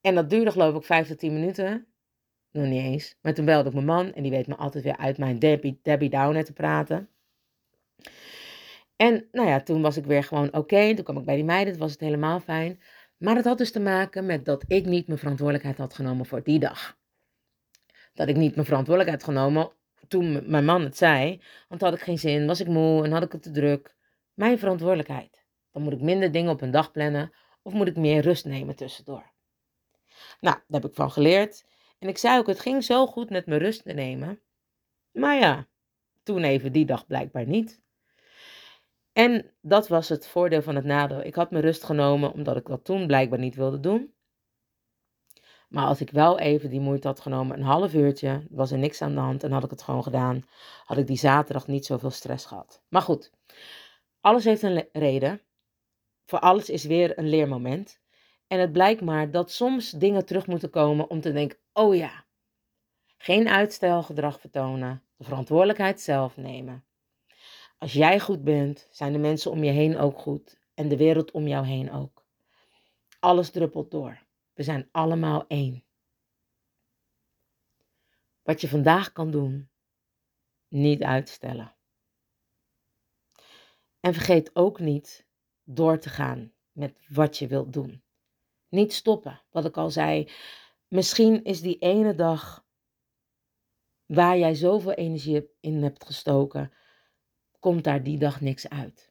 En 0.00 0.14
dat 0.14 0.30
duurde 0.30 0.50
geloof 0.50 0.74
ik 0.74 0.84
vijf 0.84 1.08
tot 1.08 1.18
tien 1.18 1.32
minuten. 1.32 1.86
Nog 2.50 2.66
niet 2.66 2.82
eens. 2.82 3.16
Maar 3.20 3.34
toen 3.34 3.44
belde 3.44 3.68
ik 3.68 3.74
mijn 3.74 3.86
man 3.86 4.12
en 4.12 4.22
die 4.22 4.30
weet 4.30 4.46
me 4.46 4.56
altijd 4.56 4.84
weer 4.84 4.96
uit 4.96 5.18
mijn 5.18 5.38
Debbie, 5.38 5.80
Debbie 5.82 6.10
Downer 6.10 6.44
te 6.44 6.52
praten. 6.52 7.08
En 9.02 9.28
nou 9.32 9.48
ja, 9.48 9.60
toen 9.60 9.82
was 9.82 9.96
ik 9.96 10.04
weer 10.04 10.24
gewoon 10.24 10.54
oké. 10.54 10.94
Toen 10.94 11.04
kwam 11.04 11.18
ik 11.18 11.24
bij 11.24 11.34
die 11.34 11.44
meiden, 11.44 11.72
het 11.72 11.82
was 11.82 11.90
het 11.90 12.00
helemaal 12.00 12.40
fijn. 12.40 12.80
Maar 13.16 13.36
het 13.36 13.44
had 13.44 13.58
dus 13.58 13.72
te 13.72 13.80
maken 13.80 14.26
met 14.26 14.44
dat 14.44 14.64
ik 14.66 14.84
niet 14.84 15.06
mijn 15.06 15.18
verantwoordelijkheid 15.18 15.78
had 15.78 15.94
genomen 15.94 16.26
voor 16.26 16.42
die 16.42 16.58
dag. 16.58 16.98
Dat 18.14 18.28
ik 18.28 18.36
niet 18.36 18.54
mijn 18.54 18.66
verantwoordelijkheid 18.66 19.24
had 19.24 19.34
genomen 19.34 19.72
toen 20.08 20.50
mijn 20.50 20.64
man 20.64 20.82
het 20.82 20.96
zei. 20.96 21.42
Want 21.68 21.80
had 21.80 21.94
ik 21.94 22.00
geen 22.00 22.18
zin, 22.18 22.46
was 22.46 22.60
ik 22.60 22.66
moe 22.66 23.04
en 23.04 23.12
had 23.12 23.22
ik 23.22 23.32
het 23.32 23.42
te 23.42 23.50
druk. 23.50 23.96
Mijn 24.34 24.58
verantwoordelijkheid. 24.58 25.44
Dan 25.72 25.82
moet 25.82 25.92
ik 25.92 26.00
minder 26.00 26.32
dingen 26.32 26.50
op 26.50 26.60
een 26.60 26.70
dag 26.70 26.90
plannen 26.90 27.32
of 27.62 27.72
moet 27.72 27.88
ik 27.88 27.96
meer 27.96 28.22
rust 28.22 28.44
nemen 28.44 28.76
tussendoor. 28.76 29.32
Nou, 30.40 30.56
daar 30.68 30.80
heb 30.80 30.90
ik 30.90 30.96
van 30.96 31.10
geleerd. 31.10 31.64
En 31.98 32.08
ik 32.08 32.18
zei 32.18 32.38
ook, 32.38 32.46
het 32.46 32.60
ging 32.60 32.84
zo 32.84 33.06
goed 33.06 33.30
met 33.30 33.46
mijn 33.46 33.60
rust 33.60 33.82
te 33.82 33.92
nemen. 33.92 34.40
Maar 35.10 35.38
ja, 35.38 35.66
toen 36.22 36.42
even 36.42 36.72
die 36.72 36.84
dag 36.84 37.06
blijkbaar 37.06 37.46
niet. 37.46 37.81
En 39.12 39.50
dat 39.60 39.88
was 39.88 40.08
het 40.08 40.26
voordeel 40.26 40.62
van 40.62 40.74
het 40.74 40.84
nadeel. 40.84 41.20
Ik 41.20 41.34
had 41.34 41.50
mijn 41.50 41.64
rust 41.64 41.84
genomen 41.84 42.32
omdat 42.32 42.56
ik 42.56 42.66
dat 42.66 42.84
toen 42.84 43.06
blijkbaar 43.06 43.38
niet 43.38 43.54
wilde 43.54 43.80
doen. 43.80 44.14
Maar 45.68 45.86
als 45.86 46.00
ik 46.00 46.10
wel 46.10 46.38
even 46.38 46.70
die 46.70 46.80
moeite 46.80 47.06
had 47.06 47.20
genomen, 47.20 47.56
een 47.56 47.64
half 47.64 47.94
uurtje, 47.94 48.46
was 48.50 48.70
er 48.70 48.78
niks 48.78 49.02
aan 49.02 49.14
de 49.14 49.20
hand 49.20 49.44
en 49.44 49.52
had 49.52 49.64
ik 49.64 49.70
het 49.70 49.82
gewoon 49.82 50.02
gedaan, 50.02 50.46
had 50.84 50.96
ik 50.96 51.06
die 51.06 51.16
zaterdag 51.16 51.66
niet 51.66 51.86
zoveel 51.86 52.10
stress 52.10 52.46
gehad. 52.46 52.82
Maar 52.88 53.02
goed, 53.02 53.32
alles 54.20 54.44
heeft 54.44 54.62
een 54.62 54.88
reden. 54.92 55.40
Voor 56.26 56.38
alles 56.38 56.70
is 56.70 56.84
weer 56.84 57.18
een 57.18 57.28
leermoment. 57.28 58.00
En 58.46 58.60
het 58.60 58.72
blijkt 58.72 59.00
maar 59.00 59.30
dat 59.30 59.50
soms 59.50 59.90
dingen 59.90 60.26
terug 60.26 60.46
moeten 60.46 60.70
komen 60.70 61.10
om 61.10 61.20
te 61.20 61.32
denken: 61.32 61.58
oh 61.72 61.94
ja, 61.94 62.24
geen 63.16 63.48
uitstelgedrag 63.48 64.40
vertonen, 64.40 65.02
de 65.16 65.24
verantwoordelijkheid 65.24 66.00
zelf 66.00 66.36
nemen. 66.36 66.84
Als 67.82 67.92
jij 67.92 68.20
goed 68.20 68.44
bent, 68.44 68.88
zijn 68.90 69.12
de 69.12 69.18
mensen 69.18 69.50
om 69.50 69.64
je 69.64 69.70
heen 69.70 69.98
ook 69.98 70.18
goed 70.18 70.58
en 70.74 70.88
de 70.88 70.96
wereld 70.96 71.30
om 71.30 71.46
jou 71.46 71.66
heen 71.66 71.92
ook. 71.92 72.26
Alles 73.20 73.50
druppelt 73.50 73.90
door. 73.90 74.22
We 74.52 74.62
zijn 74.62 74.88
allemaal 74.92 75.46
één. 75.46 75.84
Wat 78.42 78.60
je 78.60 78.68
vandaag 78.68 79.12
kan 79.12 79.30
doen, 79.30 79.70
niet 80.68 81.02
uitstellen. 81.02 81.74
En 84.00 84.14
vergeet 84.14 84.50
ook 84.56 84.78
niet 84.78 85.26
door 85.62 85.98
te 85.98 86.08
gaan 86.08 86.52
met 86.72 86.98
wat 87.08 87.38
je 87.38 87.46
wilt 87.46 87.72
doen. 87.72 88.02
Niet 88.68 88.92
stoppen, 88.92 89.42
wat 89.50 89.64
ik 89.64 89.76
al 89.76 89.90
zei. 89.90 90.30
Misschien 90.88 91.44
is 91.44 91.60
die 91.60 91.78
ene 91.78 92.14
dag 92.14 92.66
waar 94.06 94.38
jij 94.38 94.54
zoveel 94.54 94.92
energie 94.92 95.50
in 95.60 95.82
hebt 95.82 96.04
gestoken, 96.04 96.72
komt 97.62 97.84
daar 97.84 98.02
die 98.02 98.18
dag 98.18 98.40
niks 98.40 98.68
uit. 98.68 99.10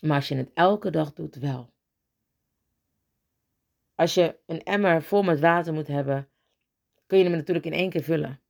Maar 0.00 0.16
als 0.16 0.28
je 0.28 0.36
het 0.36 0.50
elke 0.54 0.90
dag 0.90 1.12
doet, 1.12 1.36
wel. 1.36 1.70
Als 3.94 4.14
je 4.14 4.36
een 4.46 4.62
emmer 4.62 5.02
vol 5.02 5.22
met 5.22 5.40
water 5.40 5.72
moet 5.72 5.86
hebben, 5.86 6.28
kun 7.06 7.18
je 7.18 7.24
hem 7.24 7.32
natuurlijk 7.32 7.66
in 7.66 7.72
één 7.72 7.90
keer 7.90 8.02
vullen. 8.02 8.40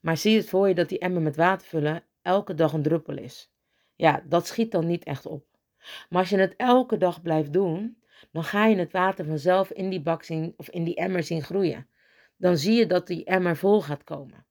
Maar 0.00 0.16
zie 0.16 0.36
het 0.36 0.48
voor 0.48 0.68
je 0.68 0.74
dat 0.74 0.88
die 0.88 0.98
emmer 0.98 1.22
met 1.22 1.36
water 1.36 1.66
vullen 1.66 2.02
elke 2.22 2.54
dag 2.54 2.72
een 2.72 2.82
druppel 2.82 3.18
is. 3.18 3.52
Ja, 3.94 4.22
dat 4.28 4.46
schiet 4.46 4.72
dan 4.72 4.86
niet 4.86 5.04
echt 5.04 5.26
op. 5.26 5.46
Maar 6.08 6.20
als 6.20 6.28
je 6.28 6.38
het 6.38 6.54
elke 6.56 6.96
dag 6.96 7.22
blijft 7.22 7.52
doen, 7.52 8.02
dan 8.32 8.44
ga 8.44 8.66
je 8.66 8.76
het 8.76 8.92
water 8.92 9.24
vanzelf 9.24 9.70
in 9.70 9.90
die 9.90 10.02
bak 10.02 10.22
zien 10.22 10.54
of 10.56 10.68
in 10.68 10.84
die 10.84 10.94
emmer 10.94 11.22
zien 11.22 11.42
groeien. 11.42 11.88
Dan 12.36 12.56
zie 12.56 12.74
je 12.74 12.86
dat 12.86 13.06
die 13.06 13.24
emmer 13.24 13.56
vol 13.56 13.82
gaat 13.82 14.04
komen. 14.04 14.46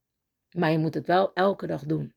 Maar 0.51 0.71
je 0.71 0.77
moet 0.77 0.93
het 0.93 1.07
wel 1.07 1.33
elke 1.33 1.67
dag 1.67 1.83
doen. 1.83 2.14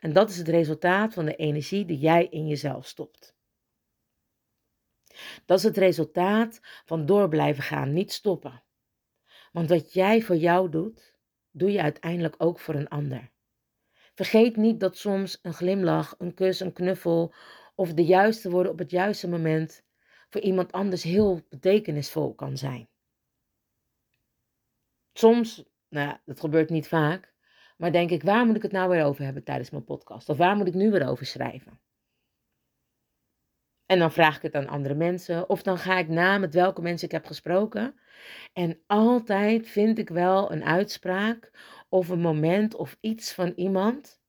En 0.00 0.12
dat 0.12 0.30
is 0.30 0.38
het 0.38 0.48
resultaat 0.48 1.14
van 1.14 1.24
de 1.24 1.36
energie 1.36 1.84
die 1.84 1.98
jij 1.98 2.26
in 2.26 2.46
jezelf 2.46 2.86
stopt. 2.86 3.34
Dat 5.44 5.58
is 5.58 5.64
het 5.64 5.76
resultaat 5.76 6.60
van 6.84 7.06
door 7.06 7.28
blijven 7.28 7.62
gaan, 7.62 7.92
niet 7.92 8.12
stoppen. 8.12 8.62
Want 9.52 9.68
wat 9.68 9.92
jij 9.92 10.22
voor 10.22 10.36
jou 10.36 10.70
doet, 10.70 11.14
doe 11.50 11.72
je 11.72 11.82
uiteindelijk 11.82 12.34
ook 12.38 12.60
voor 12.60 12.74
een 12.74 12.88
ander. 12.88 13.30
Vergeet 14.14 14.56
niet 14.56 14.80
dat 14.80 14.96
soms 14.96 15.38
een 15.42 15.54
glimlach, 15.54 16.14
een 16.18 16.34
kus, 16.34 16.60
een 16.60 16.72
knuffel 16.72 17.34
of 17.74 17.94
de 17.94 18.04
juiste 18.04 18.50
woorden 18.50 18.72
op 18.72 18.78
het 18.78 18.90
juiste 18.90 19.28
moment 19.28 19.82
voor 20.28 20.40
iemand 20.40 20.72
anders 20.72 21.02
heel 21.02 21.40
betekenisvol 21.48 22.34
kan 22.34 22.56
zijn. 22.56 22.88
Soms, 25.12 25.64
nou 25.88 26.08
ja, 26.08 26.22
dat 26.24 26.40
gebeurt 26.40 26.70
niet 26.70 26.88
vaak, 26.88 27.34
maar 27.76 27.92
denk 27.92 28.10
ik, 28.10 28.22
waar 28.22 28.46
moet 28.46 28.56
ik 28.56 28.62
het 28.62 28.72
nou 28.72 28.90
weer 28.90 29.04
over 29.04 29.24
hebben 29.24 29.44
tijdens 29.44 29.70
mijn 29.70 29.84
podcast? 29.84 30.28
Of 30.28 30.36
waar 30.36 30.56
moet 30.56 30.66
ik 30.66 30.74
nu 30.74 30.90
weer 30.90 31.08
over 31.08 31.26
schrijven? 31.26 31.80
En 33.86 33.98
dan 33.98 34.12
vraag 34.12 34.36
ik 34.36 34.42
het 34.42 34.54
aan 34.54 34.68
andere 34.68 34.94
mensen. 34.94 35.48
Of 35.48 35.62
dan 35.62 35.78
ga 35.78 35.98
ik 35.98 36.08
na 36.08 36.38
met 36.38 36.54
welke 36.54 36.82
mensen 36.82 37.06
ik 37.06 37.12
heb 37.12 37.26
gesproken. 37.26 37.94
En 38.52 38.82
altijd 38.86 39.68
vind 39.68 39.98
ik 39.98 40.08
wel 40.08 40.52
een 40.52 40.64
uitspraak 40.64 41.50
of 41.88 42.08
een 42.08 42.20
moment 42.20 42.74
of 42.74 42.96
iets 43.00 43.32
van 43.32 43.52
iemand. 43.56 44.20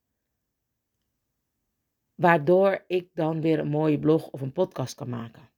Waardoor 2.15 2.83
ik 2.87 3.09
dan 3.13 3.41
weer 3.41 3.59
een 3.59 3.67
mooie 3.67 3.99
blog 3.99 4.29
of 4.29 4.41
een 4.41 4.51
podcast 4.51 4.95
kan 4.95 5.09
maken. 5.09 5.49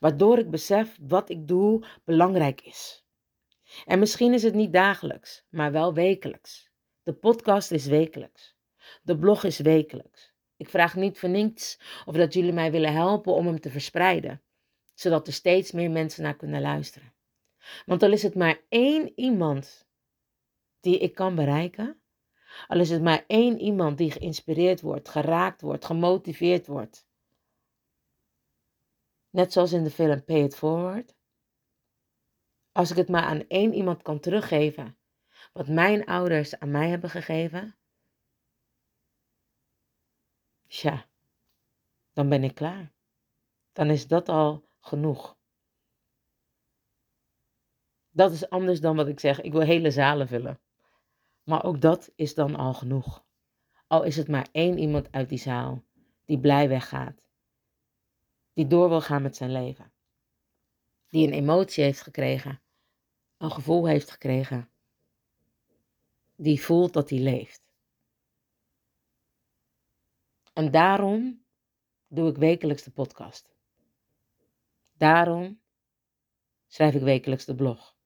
Waardoor 0.00 0.38
ik 0.38 0.50
besef 0.50 0.98
wat 1.00 1.30
ik 1.30 1.48
doe 1.48 1.84
belangrijk 2.04 2.60
is. 2.60 3.07
En 3.84 3.98
misschien 3.98 4.32
is 4.32 4.42
het 4.42 4.54
niet 4.54 4.72
dagelijks, 4.72 5.44
maar 5.48 5.72
wel 5.72 5.94
wekelijks. 5.94 6.70
De 7.02 7.12
podcast 7.12 7.70
is 7.70 7.86
wekelijks. 7.86 8.56
De 9.02 9.18
blog 9.18 9.44
is 9.44 9.58
wekelijks. 9.58 10.32
Ik 10.56 10.68
vraag 10.68 10.94
niet 10.94 11.18
voor 11.18 11.28
niets 11.28 11.80
of 12.04 12.14
dat 12.14 12.34
jullie 12.34 12.52
mij 12.52 12.70
willen 12.70 12.92
helpen 12.92 13.34
om 13.34 13.46
hem 13.46 13.60
te 13.60 13.70
verspreiden, 13.70 14.42
zodat 14.94 15.26
er 15.26 15.32
steeds 15.32 15.72
meer 15.72 15.90
mensen 15.90 16.22
naar 16.22 16.36
kunnen 16.36 16.60
luisteren. 16.60 17.14
Want 17.86 18.02
al 18.02 18.12
is 18.12 18.22
het 18.22 18.34
maar 18.34 18.60
één 18.68 19.12
iemand 19.14 19.86
die 20.80 20.98
ik 20.98 21.14
kan 21.14 21.34
bereiken, 21.34 22.00
al 22.66 22.80
is 22.80 22.90
het 22.90 23.02
maar 23.02 23.24
één 23.26 23.60
iemand 23.60 23.98
die 23.98 24.10
geïnspireerd 24.10 24.80
wordt, 24.80 25.08
geraakt 25.08 25.60
wordt, 25.60 25.84
gemotiveerd 25.84 26.66
wordt. 26.66 27.06
Net 29.30 29.52
zoals 29.52 29.72
in 29.72 29.84
de 29.84 29.90
film 29.90 30.24
Pay 30.24 30.42
It 30.42 30.56
Forward. 30.56 31.16
Als 32.78 32.90
ik 32.90 32.96
het 32.96 33.08
maar 33.08 33.22
aan 33.22 33.46
één 33.48 33.74
iemand 33.74 34.02
kan 34.02 34.20
teruggeven, 34.20 34.96
wat 35.52 35.68
mijn 35.68 36.06
ouders 36.06 36.58
aan 36.58 36.70
mij 36.70 36.88
hebben 36.88 37.10
gegeven, 37.10 37.76
Tja, 40.66 41.06
dan 42.12 42.28
ben 42.28 42.44
ik 42.44 42.54
klaar. 42.54 42.92
Dan 43.72 43.90
is 43.90 44.06
dat 44.06 44.28
al 44.28 44.64
genoeg. 44.80 45.36
Dat 48.10 48.32
is 48.32 48.50
anders 48.50 48.80
dan 48.80 48.96
wat 48.96 49.08
ik 49.08 49.20
zeg. 49.20 49.40
Ik 49.40 49.52
wil 49.52 49.60
hele 49.60 49.90
zalen 49.90 50.28
vullen. 50.28 50.60
Maar 51.42 51.64
ook 51.64 51.80
dat 51.80 52.12
is 52.14 52.34
dan 52.34 52.56
al 52.56 52.74
genoeg. 52.74 53.24
Al 53.86 54.02
is 54.02 54.16
het 54.16 54.28
maar 54.28 54.48
één 54.52 54.78
iemand 54.78 55.12
uit 55.12 55.28
die 55.28 55.38
zaal 55.38 55.84
die 56.24 56.38
blij 56.38 56.68
weggaat. 56.68 57.22
Die 58.52 58.66
door 58.66 58.88
wil 58.88 59.00
gaan 59.00 59.22
met 59.22 59.36
zijn 59.36 59.52
leven. 59.52 59.92
Die 61.08 61.26
een 61.26 61.32
emotie 61.32 61.84
heeft 61.84 62.00
gekregen. 62.00 62.60
Een 63.38 63.50
gevoel 63.50 63.86
heeft 63.86 64.10
gekregen. 64.10 64.70
Die 66.36 66.62
voelt 66.62 66.92
dat 66.92 67.10
hij 67.10 67.18
leeft. 67.18 67.62
En 70.52 70.70
daarom 70.70 71.42
doe 72.06 72.28
ik 72.28 72.36
wekelijks 72.36 72.82
de 72.82 72.90
podcast. 72.90 73.54
Daarom 74.92 75.60
schrijf 76.66 76.94
ik 76.94 77.02
wekelijks 77.02 77.44
de 77.44 77.54
blog. 77.54 77.96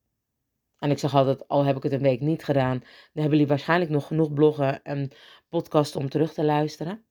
En 0.79 0.91
ik 0.91 0.99
zeg 0.99 1.15
altijd, 1.15 1.49
al 1.49 1.65
heb 1.65 1.77
ik 1.77 1.83
het 1.83 1.93
een 1.93 2.03
week 2.03 2.21
niet 2.21 2.45
gedaan, 2.45 2.79
dan 2.79 2.89
hebben 3.13 3.31
jullie 3.31 3.47
waarschijnlijk 3.47 3.91
nog 3.91 4.07
genoeg 4.07 4.33
bloggen 4.33 4.83
en 4.83 5.11
podcasten 5.49 6.01
om 6.01 6.09
terug 6.09 6.33
te 6.33 6.45
luisteren. 6.45 7.05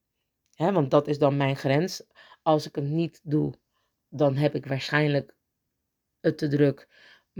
want 0.56 0.92
dat 0.92 1.08
is 1.08 1.18
dan 1.18 1.38
mijn 1.38 1.56
grens. 1.56 2.04
Als 2.42 2.68
ik 2.68 2.76
het 2.76 2.84
niet 2.84 3.20
doe, 3.24 3.54
dan 4.10 4.36
heb 4.36 4.56
ik 4.56 4.66
waarschijnlijk 4.66 5.36
het 6.20 6.38
te 6.38 6.48
druk. 6.48 6.88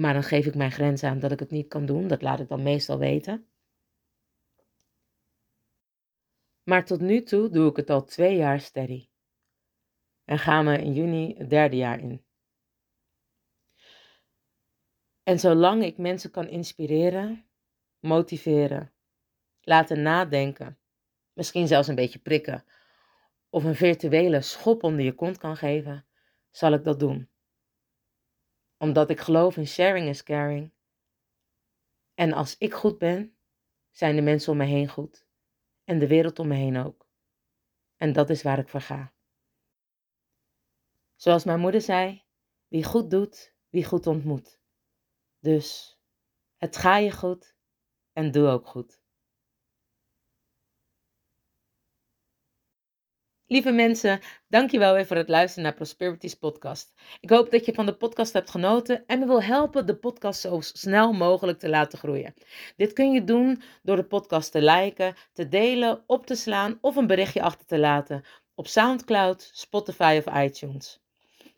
Maar 0.02 0.14
dan 0.14 0.24
geef 0.24 0.46
ik 0.46 0.56
mijn 0.56 0.72
grens 0.72 1.04
aan 1.04 1.20
dat 1.20 1.32
ik 1.32 1.40
het 1.40 1.52
niet 1.52 1.68
kan 1.68 1.86
doen. 1.86 2.08
Dat 2.08 2.22
laat 2.22 2.40
ik 2.40 2.48
dan 2.48 2.64
meestal 2.64 2.98
weten. 2.98 3.46
Maar 6.64 6.86
tot 6.86 7.00
nu 7.00 7.24
toe 7.24 7.50
doe 7.50 7.70
ik 7.70 7.76
het 7.76 7.90
al 7.90 8.04
twee 8.04 8.36
jaar 8.36 8.60
steady. 8.60 9.08
En 10.26 10.40
gaan 10.40 10.66
we 10.66 10.78
in 10.78 10.94
juni 10.94 11.36
het 11.38 11.50
derde 11.50 11.76
jaar 11.76 12.00
in. 12.00 12.24
En 15.24 15.40
zolang 15.40 15.84
ik 15.84 15.98
mensen 15.98 16.32
kan 16.32 16.48
inspireren 16.48 17.46
motiveren, 18.00 18.92
laten 19.62 20.02
nadenken, 20.02 20.78
misschien 21.34 21.68
zelfs 21.68 21.88
een 21.88 21.96
beetje 21.96 22.20
prikken, 22.20 22.64
of 23.50 23.64
een 23.64 23.76
virtuele 23.76 24.42
schop 24.42 24.84
onder 24.84 25.06
je 25.06 25.14
kont 25.14 25.38
kan 25.38 25.58
geven, 25.58 26.06
zal 26.52 26.74
ik 26.74 26.84
dat 26.84 27.00
doen. 27.00 27.31
Omdat 28.82 29.10
ik 29.10 29.20
geloof 29.20 29.58
in 29.58 29.68
sharing 29.68 30.08
is 30.08 30.24
caring. 30.24 30.72
En 32.14 32.34
als 32.34 32.58
ik 32.58 32.74
goed 32.74 32.98
ben, 32.98 33.38
zijn 33.92 34.16
de 34.16 34.22
mensen 34.22 34.52
om 34.52 34.58
me 34.58 34.66
heen 34.66 34.88
goed. 34.88 35.26
En 35.84 36.00
de 36.00 36.08
wereld 36.08 36.40
om 36.40 36.48
me 36.48 36.56
heen 36.56 36.78
ook. 36.78 37.08
En 37.98 38.14
dat 38.14 38.30
is 38.30 38.42
waar 38.42 38.60
ik 38.60 38.70
voor 38.70 38.82
ga. 38.82 39.14
Zoals 41.16 41.44
mijn 41.44 41.60
moeder 41.60 41.82
zei, 41.82 42.24
wie 42.68 42.84
goed 42.84 43.10
doet, 43.10 43.56
wie 43.70 43.86
goed 43.86 44.08
ontmoet. 44.08 44.60
Dus 45.40 46.00
het 46.58 46.78
ga 46.78 46.98
je 46.98 47.12
goed 47.12 47.56
en 48.14 48.32
doe 48.32 48.48
ook 48.48 48.68
goed. 48.68 49.01
Lieve 53.52 53.72
mensen, 53.72 54.20
dankjewel 54.48 54.94
weer 54.94 55.06
voor 55.06 55.16
het 55.16 55.30
luisteren 55.30 55.64
naar 55.64 55.74
Prosperities 55.74 56.36
podcast. 56.36 56.94
Ik 57.20 57.30
hoop 57.30 57.52
dat 57.52 57.66
je 57.66 57.74
van 57.74 57.86
de 57.86 57.94
podcast 57.94 58.34
hebt 58.34 58.50
genoten 58.50 59.04
en 59.06 59.20
me 59.20 59.26
wil 59.26 59.44
helpen 59.44 59.86
de 59.86 59.96
podcast 59.96 60.42
zo 60.42 60.60
snel 60.62 61.14
mogelijk 61.14 61.60
te 61.60 61.70
laten 61.70 61.98
groeien. 61.98 62.34
Dit 62.76 62.94
kun 62.94 63.12
je 63.12 63.24
doen 63.24 63.62
door 63.84 63.96
de 63.96 64.04
podcast 64.04 64.52
te 64.52 64.62
liken, 64.62 65.16
te 65.34 65.48
delen, 65.48 66.04
op 66.08 66.26
te 66.26 66.36
slaan 66.36 66.78
of 66.82 66.96
een 66.96 67.08
berichtje 67.08 67.42
achter 67.42 67.66
te 67.66 67.80
laten 67.80 68.24
op 68.56 68.68
SoundCloud, 68.68 69.50
Spotify 69.54 70.22
of 70.26 70.36
iTunes. 70.36 71.00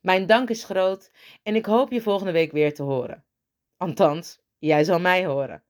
Mijn 0.01 0.25
dank 0.25 0.49
is 0.49 0.63
groot 0.63 1.11
en 1.43 1.55
ik 1.55 1.65
hoop 1.65 1.91
je 1.91 2.01
volgende 2.01 2.31
week 2.31 2.51
weer 2.51 2.73
te 2.73 2.83
horen. 2.83 3.25
Althans, 3.77 4.39
jij 4.57 4.83
zal 4.83 4.99
mij 4.99 5.25
horen. 5.25 5.63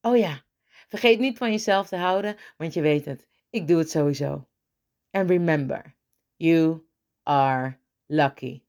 Oh 0.00 0.16
ja, 0.16 0.42
vergeet 0.88 1.18
niet 1.18 1.38
van 1.38 1.50
jezelf 1.50 1.88
te 1.88 1.96
houden, 1.96 2.36
want 2.56 2.74
je 2.74 2.80
weet 2.80 3.04
het, 3.04 3.26
ik 3.50 3.66
doe 3.66 3.78
het 3.78 3.90
sowieso. 3.90 4.46
And 5.10 5.30
remember, 5.30 5.94
you 6.36 6.84
are 7.22 7.78
lucky. 8.08 8.62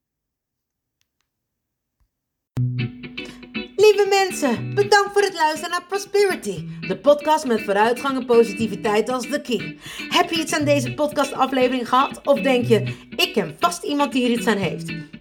Lieve 3.75 4.05
mensen, 4.09 4.73
bedankt 4.73 5.11
voor 5.11 5.21
het 5.21 5.33
luisteren 5.33 5.69
naar 5.69 5.85
Prosperity, 5.87 6.67
de 6.87 6.97
podcast 6.97 7.45
met 7.45 7.61
vooruitgang 7.61 8.17
en 8.17 8.25
positiviteit 8.25 9.09
als 9.09 9.29
de 9.29 9.41
key. 9.41 9.77
Heb 10.09 10.29
je 10.29 10.41
iets 10.41 10.53
aan 10.53 10.65
deze 10.65 10.93
podcastaflevering 10.93 11.89
gehad? 11.89 12.27
Of 12.27 12.41
denk 12.41 12.65
je, 12.65 13.07
ik 13.15 13.33
ken 13.33 13.55
vast 13.59 13.83
iemand 13.83 14.11
die 14.11 14.23
er 14.25 14.37
iets 14.37 14.47
aan 14.47 14.57
heeft? 14.57 14.93